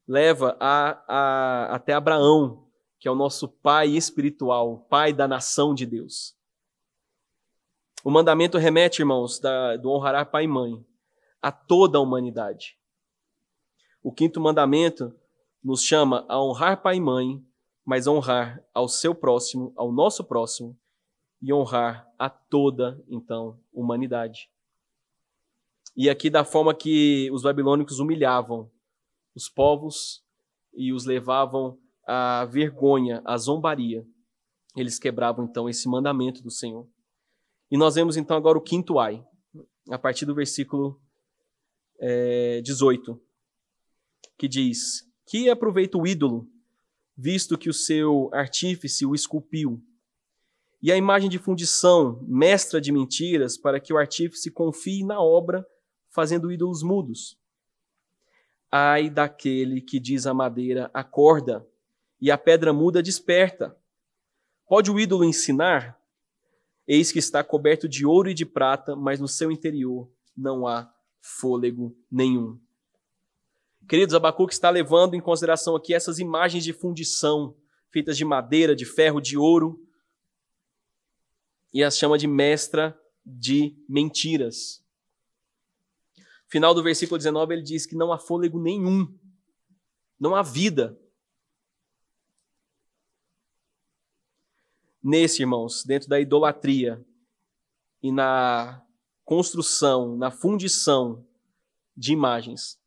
[0.07, 2.67] Leva a, a, até Abraão,
[2.99, 6.37] que é o nosso pai espiritual, pai da nação de Deus.
[8.03, 10.85] O mandamento remete, irmãos, da, do honrar pai e mãe
[11.41, 12.77] a toda a humanidade.
[14.01, 15.13] O quinto mandamento
[15.63, 17.43] nos chama a honrar pai e mãe,
[17.85, 20.77] mas honrar ao seu próximo, ao nosso próximo,
[21.41, 24.49] e honrar a toda, então, humanidade.
[25.95, 28.71] E aqui, da forma que os babilônicos humilhavam
[29.35, 30.23] os povos
[30.73, 34.05] e os levavam à vergonha, à zombaria,
[34.75, 36.87] eles quebravam, então, esse mandamento do Senhor.
[37.71, 39.23] E nós vemos, então, agora o quinto ai,
[39.89, 40.99] a partir do versículo
[41.99, 43.21] é, 18
[44.39, 46.47] que diz: Que aproveita o ídolo,
[47.15, 49.83] visto que o seu artífice o esculpiu?
[50.81, 55.67] E a imagem de fundição, mestra de mentiras, para que o artífice confie na obra,
[56.09, 57.37] fazendo ídolos mudos.
[58.71, 61.67] Ai daquele que diz a madeira, acorda,
[62.21, 63.75] e a pedra muda, desperta.
[64.67, 65.98] Pode o ídolo ensinar?
[66.91, 70.91] Eis que está coberto de ouro e de prata, mas no seu interior não há
[71.21, 72.59] fôlego nenhum.
[73.87, 77.55] Queridos, Abacuque está levando em consideração aqui essas imagens de fundição,
[77.91, 79.87] feitas de madeira, de ferro, de ouro,
[81.71, 84.83] e as chama de mestra de mentiras.
[86.47, 89.15] Final do versículo 19, ele diz que não há fôlego nenhum,
[90.19, 90.99] não há vida.
[95.01, 97.03] Nesse, irmãos, dentro da idolatria
[98.03, 98.81] e na
[99.23, 101.25] construção, na fundição
[101.95, 102.79] de imagens,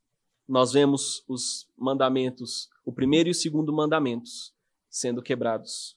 [0.46, 4.52] nós vemos os mandamentos, o primeiro e o segundo mandamentos
[4.90, 5.96] sendo quebrados.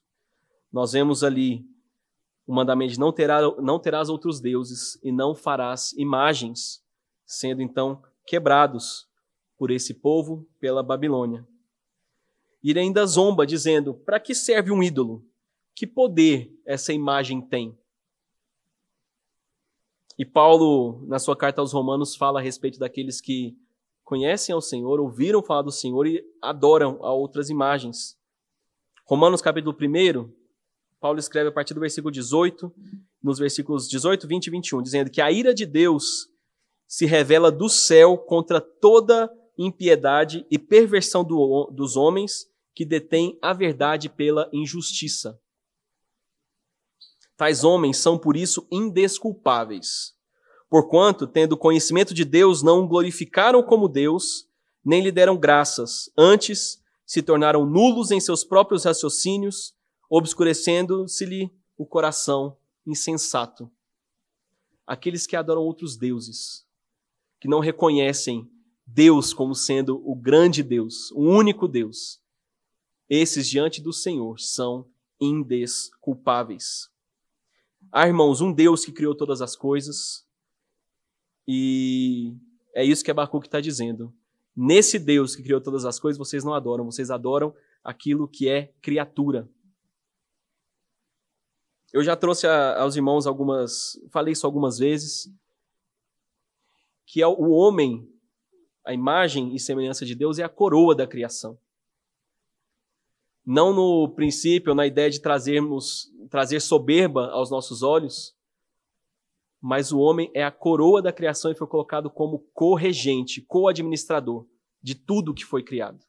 [0.71, 1.67] Nós vemos ali
[2.47, 6.81] o mandamento de não, terá, não terás outros deuses e não farás imagens,
[7.25, 9.07] sendo então quebrados
[9.57, 11.45] por esse povo pela Babilônia.
[12.63, 15.23] E ele ainda zomba, dizendo: para que serve um ídolo?
[15.75, 17.77] Que poder essa imagem tem?
[20.17, 23.57] E Paulo, na sua carta aos Romanos, fala a respeito daqueles que
[24.01, 28.17] conhecem ao Senhor, ouviram falar do Senhor e adoram a outras imagens.
[29.05, 30.31] Romanos capítulo 1,
[31.01, 32.73] Paulo escreve a partir do versículo 18,
[33.21, 36.29] nos versículos 18, 20 e 21, dizendo que a ira de Deus
[36.87, 43.51] se revela do céu contra toda impiedade e perversão do, dos homens que detêm a
[43.51, 45.37] verdade pela injustiça.
[47.37, 50.13] Tais homens são por isso indesculpáveis,
[50.69, 54.47] porquanto, tendo conhecimento de Deus, não o glorificaram como Deus,
[54.83, 59.75] nem lhe deram graças, antes se tornaram nulos em seus próprios raciocínios,
[60.09, 63.69] obscurecendo-se-lhe o coração insensato.
[64.87, 66.65] Aqueles que adoram outros deuses,
[67.39, 68.49] que não reconhecem
[68.85, 72.21] Deus como sendo o grande Deus, o único Deus,
[73.09, 74.87] esses diante do Senhor são
[75.19, 76.89] indesculpáveis.
[77.97, 80.27] Há, irmãos, um Deus que criou todas as coisas,
[81.47, 82.35] e
[82.73, 84.13] é isso que Abacuque está dizendo.
[84.53, 88.73] Nesse Deus que criou todas as coisas, vocês não adoram, vocês adoram aquilo que é
[88.81, 89.49] criatura.
[91.93, 95.33] Eu já trouxe a, aos irmãos algumas, falei isso algumas vezes,
[97.05, 98.13] que é o homem,
[98.83, 101.57] a imagem e semelhança de Deus é a coroa da criação.
[103.45, 108.35] Não no princípio, na ideia de trazermos, trazer soberba aos nossos olhos,
[109.61, 114.45] mas o homem é a coroa da criação e foi colocado como co-regente, co-administrador
[114.81, 116.03] de tudo que foi criado.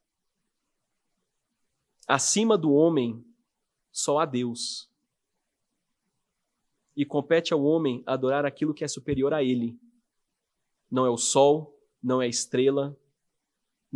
[2.07, 3.24] Acima do homem,
[3.91, 4.91] só há Deus.
[6.97, 9.78] E compete ao homem adorar aquilo que é superior a ele.
[10.91, 12.97] Não é o sol, não é a estrela,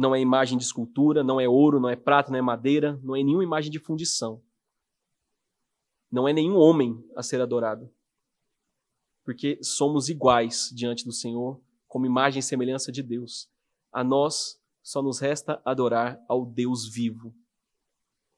[0.01, 3.15] não é imagem de escultura, não é ouro, não é prata, não é madeira, não
[3.15, 4.43] é nenhuma imagem de fundição.
[6.11, 7.89] Não é nenhum homem a ser adorado
[9.31, 13.49] porque somos iguais diante do Senhor, como imagem e semelhança de Deus.
[13.93, 17.33] A nós só nos resta adorar ao Deus vivo,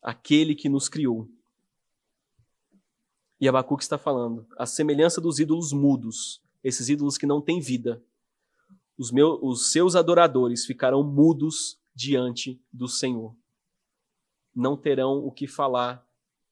[0.02, 1.30] aquele que nos criou.
[3.40, 8.02] E Abacuque está falando, a semelhança dos ídolos mudos, esses ídolos que não têm vida.
[9.02, 13.34] Os, meus, os seus adoradores ficarão mudos diante do Senhor.
[14.54, 16.08] Não terão o que falar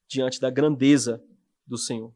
[0.09, 1.24] diante da grandeza
[1.64, 2.12] do Senhor.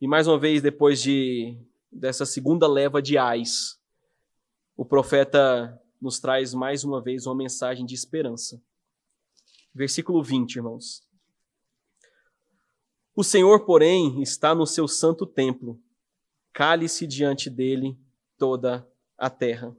[0.00, 1.56] E mais uma vez, depois de
[1.88, 3.80] dessa segunda leva de ais,
[4.76, 8.60] o profeta nos traz mais uma vez uma mensagem de esperança.
[9.72, 11.08] Versículo 20, irmãos.
[13.14, 15.80] O Senhor, porém, está no seu santo templo.
[16.52, 17.96] Cale-se diante dele
[18.38, 19.76] toda a terra.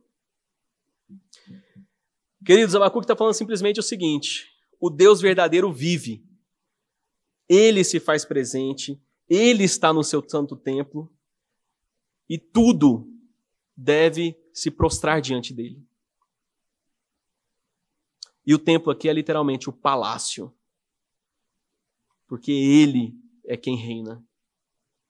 [2.46, 6.24] Queridos, Abacuque está falando simplesmente o seguinte: o Deus verdadeiro vive.
[7.48, 11.14] Ele se faz presente ele está no seu santo templo
[12.28, 13.08] e tudo
[13.78, 15.88] deve se prostrar diante dele.
[18.44, 20.52] E o templo aqui é literalmente o palácio,
[22.28, 23.14] porque ele
[23.46, 24.26] é quem reina.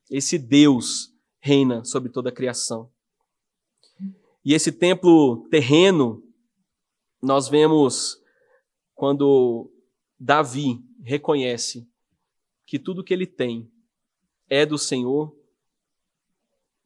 [0.10, 2.92] Esse Deus reina sobre toda a criação.
[4.50, 6.24] E esse templo terreno,
[7.22, 8.20] nós vemos
[8.96, 9.70] quando
[10.20, 11.88] Davi reconhece
[12.66, 13.72] que tudo que ele tem
[14.50, 15.38] é do Senhor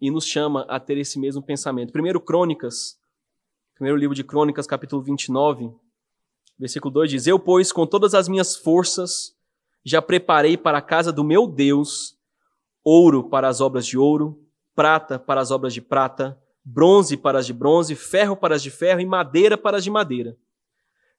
[0.02, 1.94] e nos chama a ter esse mesmo pensamento.
[1.94, 3.00] Primeiro Crônicas,
[3.76, 5.72] primeiro livro de Crônicas, capítulo 29,
[6.60, 9.38] versículo 2 diz: Eu, pois, com todas as minhas forças,
[9.86, 12.20] já preparei para a casa do meu Deus
[12.84, 14.46] ouro para as obras de ouro,
[14.76, 18.70] prata para as obras de prata, bronze para as de bronze, ferro para as de
[18.70, 20.38] ferro e madeira para as de madeira.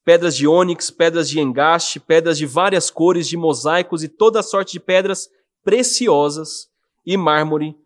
[0.05, 4.73] Pedras de ônix, pedras de engaste, pedras de várias cores, de mosaicos e toda sorte
[4.73, 5.29] de pedras
[5.63, 6.71] preciosas
[7.07, 7.77] e mármore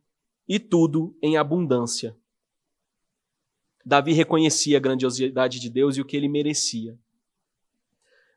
[0.49, 2.17] e tudo em abundância.
[3.85, 6.99] Davi reconhecia a grandiosidade de Deus e o que ele merecia.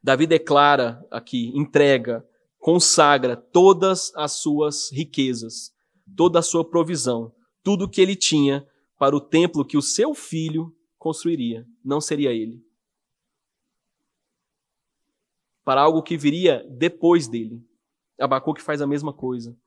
[0.04, 2.26] Davi declara aqui, entrega,
[2.58, 5.74] consagra todas as suas riquezas,
[6.16, 8.66] toda a sua provisão, tudo o que ele tinha
[9.02, 11.68] para o templo que o seu filho construiria.
[11.84, 12.64] Não seria ele.
[15.64, 17.66] Para algo que viria depois dele.
[18.20, 19.58] Abacuque faz a mesma coisa.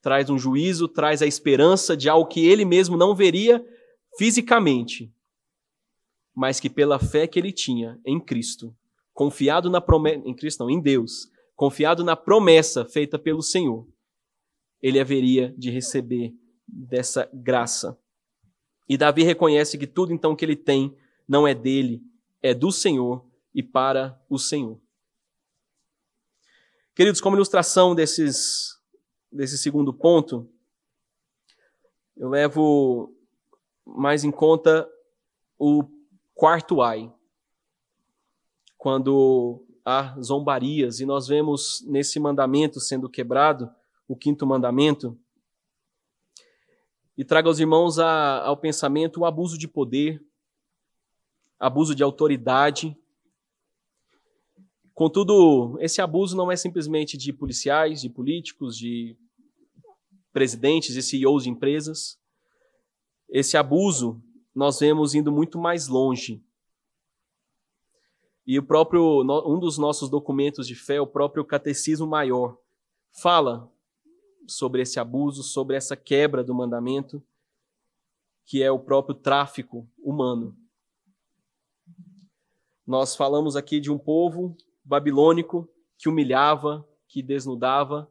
[0.00, 3.62] Traz um juízo, traz a esperança de algo que ele mesmo não veria
[4.16, 5.12] fisicamente,
[6.34, 8.74] mas que pela fé que ele tinha em Cristo,
[9.12, 13.86] confiado na promessa, em Cristo não, em Deus, confiado na promessa feita pelo Senhor,
[14.80, 16.34] ele haveria de receber
[16.72, 17.98] dessa graça.
[18.88, 20.96] E Davi reconhece que tudo então que ele tem
[21.28, 22.02] não é dele,
[22.42, 24.80] é do Senhor e para o Senhor.
[26.94, 28.78] Queridos, como ilustração desses,
[29.30, 30.48] desse segundo ponto,
[32.16, 33.14] eu levo
[33.86, 34.88] mais em conta
[35.58, 35.84] o
[36.34, 37.12] quarto ai.
[38.76, 43.70] Quando há zombarias, e nós vemos nesse mandamento sendo quebrado,
[44.06, 45.18] o quinto mandamento,
[47.20, 50.24] e traga aos irmãos a, ao pensamento o abuso de poder,
[51.58, 52.96] abuso de autoridade.
[54.94, 59.18] Contudo, esse abuso não é simplesmente de policiais, de políticos, de
[60.32, 62.18] presidentes e CEOs de empresas.
[63.28, 64.18] Esse abuso
[64.54, 66.42] nós vemos indo muito mais longe.
[68.46, 72.56] E o próprio um dos nossos documentos de fé, o próprio Catecismo Maior,
[73.12, 73.70] fala
[74.46, 77.22] sobre esse abuso, sobre essa quebra do mandamento,
[78.44, 80.56] que é o próprio tráfico humano.
[82.86, 88.10] Nós falamos aqui de um povo babilônico que humilhava, que desnudava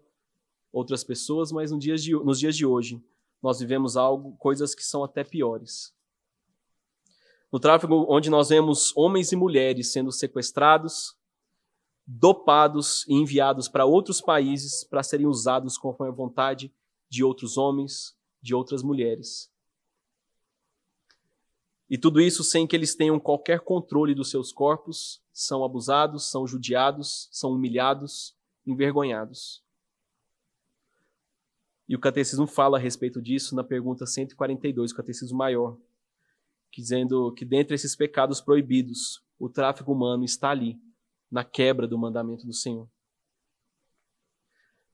[0.71, 3.03] outras pessoas, mas nos dias de, nos dias de hoje
[3.41, 5.93] nós vivemos algo, coisas que são até piores.
[7.51, 11.17] No tráfico, onde nós vemos homens e mulheres sendo sequestrados,
[12.11, 16.73] dopados e enviados para outros países para serem usados conforme a vontade
[17.07, 19.51] de outros homens, de outras mulheres.
[21.87, 26.47] E tudo isso sem que eles tenham qualquer controle dos seus corpos, são abusados, são
[26.47, 28.35] judiados, são humilhados,
[28.65, 29.63] envergonhados.
[31.87, 35.77] E o catecismo fala a respeito disso na pergunta 142, o catecismo maior,
[36.71, 40.79] dizendo que dentre esses pecados proibidos, o tráfico humano está ali,
[41.31, 42.87] na quebra do mandamento do Senhor.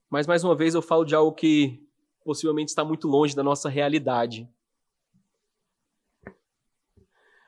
[0.08, 1.82] Mas mais uma vez eu falo de algo que
[2.24, 4.48] possivelmente está muito longe da nossa realidade.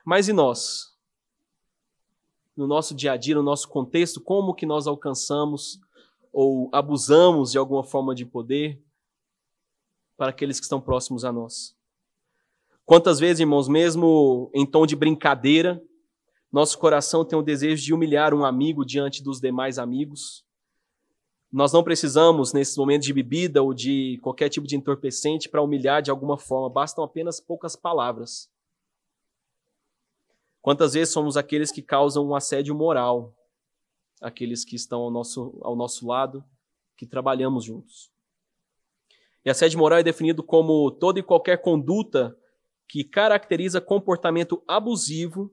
[0.03, 0.97] Mas e nós?
[2.55, 5.79] No nosso dia a dia, no nosso contexto, como que nós alcançamos
[6.31, 8.81] ou abusamos de alguma forma de poder
[10.17, 11.77] para aqueles que estão próximos a nós?
[12.85, 15.81] Quantas vezes, irmãos, mesmo em tom de brincadeira,
[16.51, 20.43] nosso coração tem o desejo de humilhar um amigo diante dos demais amigos?
[21.51, 26.01] Nós não precisamos, nesses momentos de bebida ou de qualquer tipo de entorpecente, para humilhar
[26.01, 28.49] de alguma forma, bastam apenas poucas palavras.
[30.61, 33.33] Quantas vezes somos aqueles que causam um assédio moral,
[34.21, 36.43] aqueles que estão ao nosso, ao nosso lado,
[36.95, 38.11] que trabalhamos juntos?
[39.43, 42.37] E assédio moral é definido como toda e qualquer conduta
[42.87, 45.51] que caracteriza comportamento abusivo,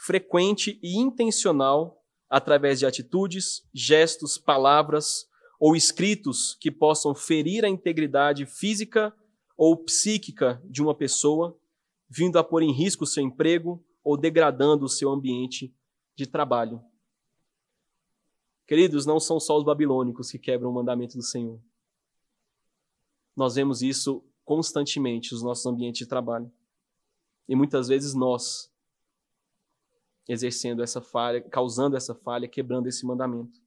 [0.00, 5.28] frequente e intencional através de atitudes, gestos, palavras
[5.58, 9.14] ou escritos que possam ferir a integridade física
[9.58, 11.54] ou psíquica de uma pessoa,
[12.08, 15.74] vindo a pôr em risco seu emprego ou degradando o seu ambiente
[16.16, 16.82] de trabalho.
[18.66, 21.60] Queridos, não são só os babilônicos que quebram o mandamento do Senhor.
[23.36, 26.50] Nós vemos isso constantemente nos nossos ambientes de trabalho.
[27.46, 28.69] E muitas vezes nós
[30.30, 33.60] exercendo essa falha, causando essa falha, quebrando esse mandamento.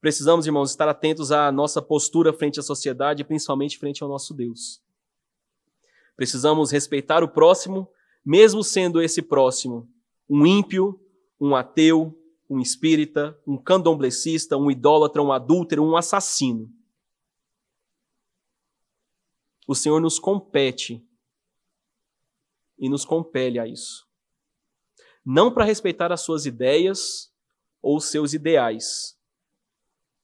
[0.00, 4.80] Precisamos, irmãos, estar atentos à nossa postura frente à sociedade, principalmente frente ao nosso Deus.
[6.16, 7.86] Precisamos respeitar o próximo,
[8.24, 9.88] mesmo sendo esse próximo
[10.28, 10.98] um ímpio,
[11.40, 16.72] um ateu, um espírita, um candomblecista, um idólatra, um adúltero, um assassino.
[19.66, 21.06] O Senhor nos compete
[22.78, 24.07] e nos compele a isso.
[25.30, 27.30] Não para respeitar as suas ideias
[27.82, 29.14] ou seus ideais.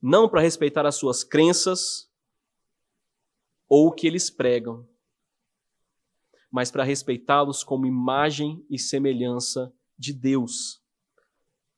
[0.01, 2.11] Não para respeitar as suas crenças
[3.69, 4.89] ou o que eles pregam.
[6.51, 10.83] Mas para respeitá-los como imagem e semelhança de Deus.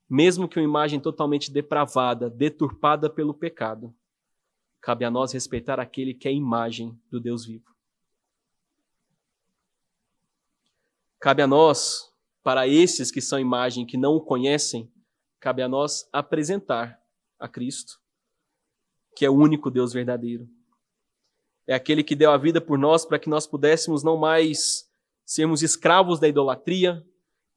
[0.09, 3.93] Mesmo que uma imagem totalmente depravada, deturpada pelo pecado,
[4.79, 7.75] cabe a nós respeitar aquele que é a imagem do Deus vivo.
[11.19, 12.09] Cabe a nós,
[12.47, 14.89] para esses que são imagem que não o conhecem,
[15.37, 16.97] cabe a nós apresentar
[17.37, 17.99] a Cristo,
[19.13, 20.47] que é o único Deus verdadeiro.
[21.67, 24.89] É aquele que deu a vida por nós para que nós pudéssemos não mais
[25.25, 27.05] sermos escravos da idolatria,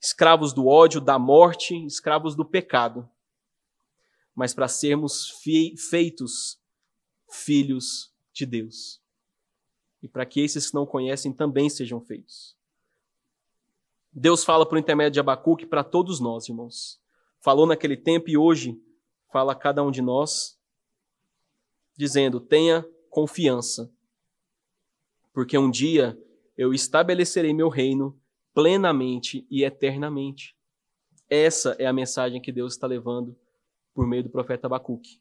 [0.01, 3.09] escravos do ódio, da morte, escravos do pecado,
[4.34, 5.41] mas para sermos
[5.88, 6.61] feitos
[7.30, 9.01] filhos de Deus.
[10.03, 12.59] E para que esses que não conhecem também sejam feitos.
[14.13, 17.01] Deus fala por intermédio de Abacuque para todos nós, irmãos.
[17.41, 18.81] Falou naquele tempo e hoje
[19.33, 20.59] fala a cada um de nós,
[21.97, 23.93] dizendo: tenha confiança,
[25.33, 26.19] porque um dia
[26.57, 28.21] eu estabelecerei meu reino
[28.53, 30.57] plenamente e eternamente.
[31.29, 33.39] Essa é a mensagem que Deus está levando
[33.95, 35.21] por meio do profeta Abacuque.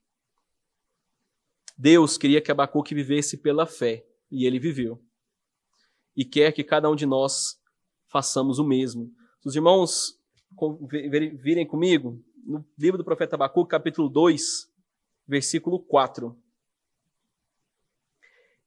[1.77, 5.01] Deus queria que Abacuque vivesse pela fé, e ele viveu.
[6.15, 7.58] E quer que cada um de nós
[8.09, 9.13] façamos o mesmo.
[9.39, 10.19] Se os irmãos
[11.41, 14.69] virem comigo no livro do profeta Abacuque, capítulo 2,
[15.27, 16.35] versículo 4.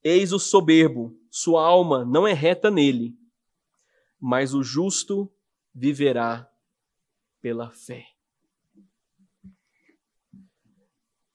[0.03, 3.17] Eis o soberbo, sua alma não é reta nele,
[4.19, 5.31] mas o justo
[5.75, 6.49] viverá
[7.41, 8.07] pela fé.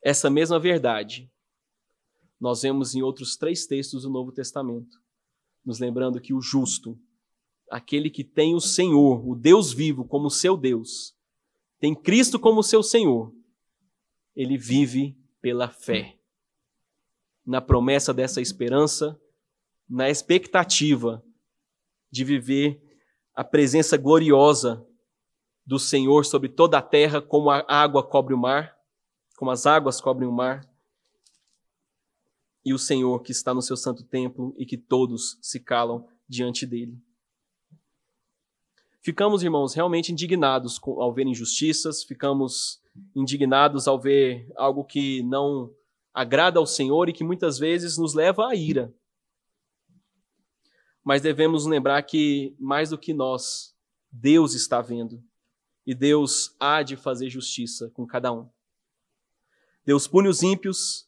[0.01, 1.29] Essa mesma verdade
[2.39, 5.01] nós vemos em outros três textos do Novo Testamento,
[5.65, 6.97] nos lembrando que o justo,
[7.69, 11.15] aquele que tem o Senhor, o Deus vivo, como seu Deus,
[11.79, 13.33] tem Cristo como seu Senhor,
[14.35, 16.17] ele vive pela fé.
[17.45, 19.19] Na promessa dessa esperança,
[19.87, 21.23] na expectativa
[22.11, 22.81] de viver
[23.33, 24.85] a presença gloriosa
[25.65, 28.75] do Senhor sobre toda a terra, como a água cobre o mar,
[29.37, 30.67] como as águas cobrem o mar,
[32.65, 36.65] e o Senhor que está no seu santo templo e que todos se calam diante
[36.65, 37.01] dele.
[39.01, 42.81] Ficamos, irmãos, realmente indignados ao ver injustiças, ficamos
[43.15, 45.73] indignados ao ver algo que não
[46.13, 48.93] agrada ao Senhor e que muitas vezes nos leva à ira.
[51.03, 53.75] Mas devemos lembrar que, mais do que nós,
[54.11, 55.23] Deus está vendo
[55.85, 58.49] e Deus há de fazer justiça com cada um.
[59.85, 61.07] Deus pune os ímpios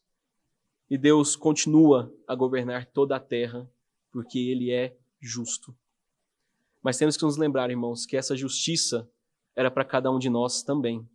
[0.90, 3.70] e Deus continua a governar toda a terra,
[4.10, 5.76] porque Ele é justo.
[6.82, 9.10] Mas temos que nos lembrar, irmãos, que essa justiça
[9.56, 11.08] era para cada um de nós também.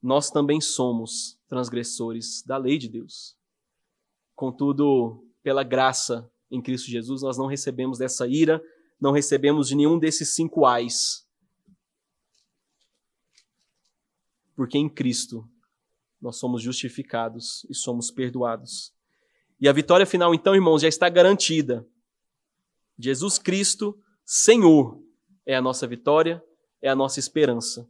[0.00, 3.36] Nós também somos transgressores da lei de Deus.
[4.34, 8.62] Contudo, pela graça em Cristo Jesus, nós não recebemos dessa ira,
[9.00, 11.26] não recebemos de nenhum desses cinco ais.
[14.54, 15.48] Porque em Cristo
[16.20, 18.94] nós somos justificados e somos perdoados.
[19.60, 21.86] E a vitória final, então, irmãos, já está garantida.
[22.98, 25.00] Jesus Cristo, Senhor,
[25.44, 26.42] é a nossa vitória,
[26.80, 27.88] é a nossa esperança.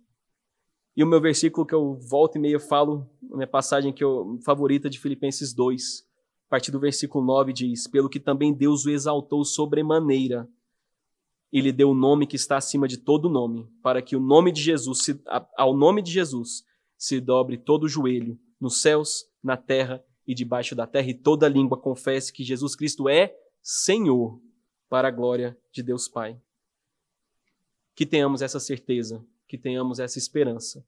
[0.96, 4.88] E o meu versículo que eu volto e meia falo, minha passagem que eu favorita
[4.88, 6.06] de Filipenses 2,
[6.46, 10.48] a partir do versículo 9 diz: "Pelo que também Deus o exaltou sobremaneira,
[11.52, 14.50] e lhe deu o nome que está acima de todo nome, para que o nome
[14.52, 14.98] de Jesus,
[15.56, 16.64] ao nome de Jesus,
[16.98, 21.48] se dobre todo o joelho, nos céus, na terra e debaixo da terra, e toda
[21.48, 24.40] língua confesse que Jesus Cristo é Senhor,
[24.88, 26.40] para a glória de Deus Pai.
[27.94, 30.84] Que tenhamos essa certeza, que tenhamos essa esperança.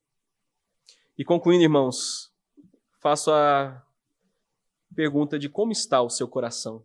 [1.16, 2.32] E concluindo, irmãos,
[3.00, 3.84] faço a
[4.94, 6.84] pergunta de como está o seu coração.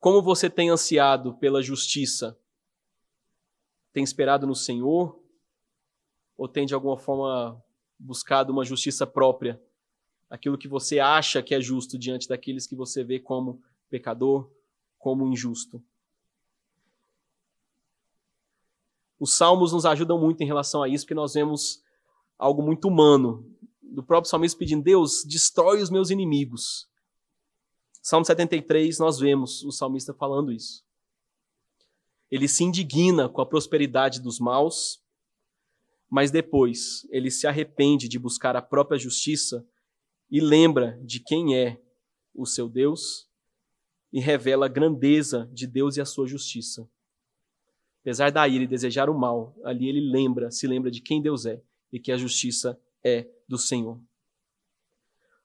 [0.00, 2.38] Como você tem ansiado pela justiça?
[3.92, 5.18] Tem esperado no Senhor?
[6.38, 7.60] ou tem de alguma forma
[7.98, 9.60] buscado uma justiça própria?
[10.30, 14.50] Aquilo que você acha que é justo diante daqueles que você vê como pecador,
[14.98, 15.82] como injusto.
[19.18, 21.82] Os salmos nos ajudam muito em relação a isso, porque nós vemos
[22.38, 23.44] algo muito humano.
[23.82, 26.88] Do próprio salmista pedindo: Deus, destrói os meus inimigos.
[28.00, 30.84] Salmo 73, nós vemos o salmista falando isso.
[32.30, 35.02] Ele se indigna com a prosperidade dos maus,
[36.08, 39.66] mas depois ele se arrepende de buscar a própria justiça
[40.30, 41.82] e lembra de quem é
[42.34, 43.27] o seu Deus
[44.12, 46.88] e revela a grandeza de Deus e a sua justiça.
[48.00, 51.44] Apesar da ira e desejar o mal, ali ele lembra, se lembra de quem Deus
[51.44, 54.00] é e que a justiça é do Senhor.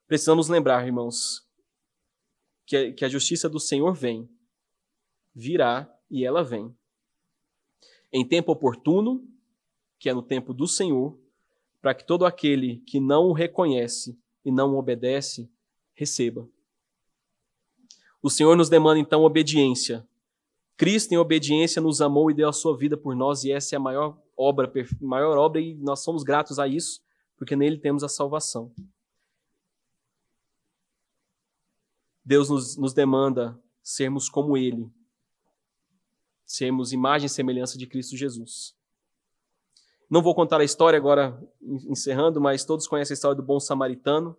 [0.06, 1.46] Precisamos lembrar, irmãos,
[2.66, 4.28] que que a justiça do Senhor vem,
[5.34, 6.74] virá e ela vem.
[8.12, 9.28] Em tempo oportuno
[10.04, 11.18] que é no tempo do Senhor,
[11.80, 15.50] para que todo aquele que não o reconhece e não o obedece,
[15.94, 16.46] receba.
[18.24, 20.02] O Senhor nos demanda então obediência.
[20.78, 23.76] Cristo, em obediência, nos amou e deu a sua vida por nós, e essa é
[23.76, 27.02] a maior obra, maior obra, e nós somos gratos a isso,
[27.36, 28.72] porque nele temos a salvação.
[32.24, 34.90] Deus nos, nos demanda sermos como Ele,
[36.46, 38.74] sermos imagem e semelhança de Cristo Jesus.
[40.08, 44.34] Não vou contar a história agora, encerrando, mas todos conhecem a história do bom samaritano.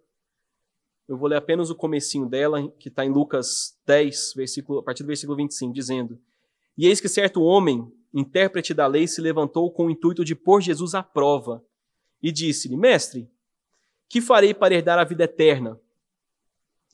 [1.08, 5.04] Eu vou ler apenas o comecinho dela, que está em Lucas 10, versículo, a partir
[5.04, 6.20] do versículo 25, dizendo:
[6.78, 10.62] E eis que certo homem, intérprete da lei, se levantou com o intuito de pôr
[10.62, 11.64] Jesus à prova,
[12.22, 13.30] e disse-lhe: Mestre,
[14.10, 15.80] que farei para herdar a vida eterna?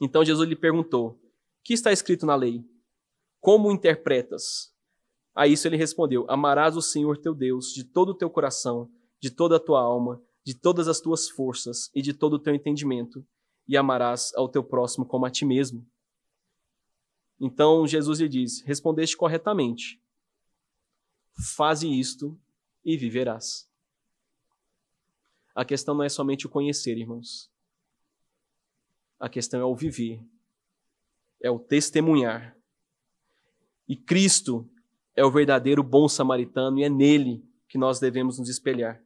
[0.02, 1.18] Então Jesus lhe perguntou:
[1.64, 2.66] Que está escrito na lei?
[3.40, 4.74] Como interpretas?
[5.34, 8.90] A isso ele respondeu: Amarás o Senhor teu Deus de todo o teu coração,
[9.22, 12.54] de toda a tua alma, de todas as tuas forças e de todo o teu
[12.54, 13.26] entendimento,
[13.68, 15.86] e amarás ao teu próximo como a ti mesmo.
[17.40, 20.00] Então Jesus lhe diz: Respondeste corretamente.
[21.56, 22.40] Faze isto
[22.86, 23.70] e viverás.
[25.56, 27.50] A questão não é somente o conhecer, irmãos.
[29.20, 30.24] A questão é o viver,
[31.42, 32.56] é o testemunhar.
[33.88, 34.70] E Cristo
[35.16, 39.04] é o verdadeiro bom samaritano e é nele que nós devemos nos espelhar.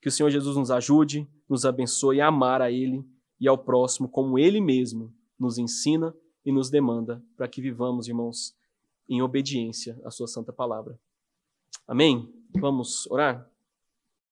[0.00, 3.04] Que o Senhor Jesus nos ajude, nos abençoe a amar a Ele
[3.40, 6.14] e ao próximo como Ele mesmo nos ensina
[6.44, 8.56] e nos demanda para que vivamos, irmãos,
[9.08, 10.98] em obediência à Sua santa palavra.
[11.86, 12.32] Amém?
[12.60, 13.50] Vamos orar?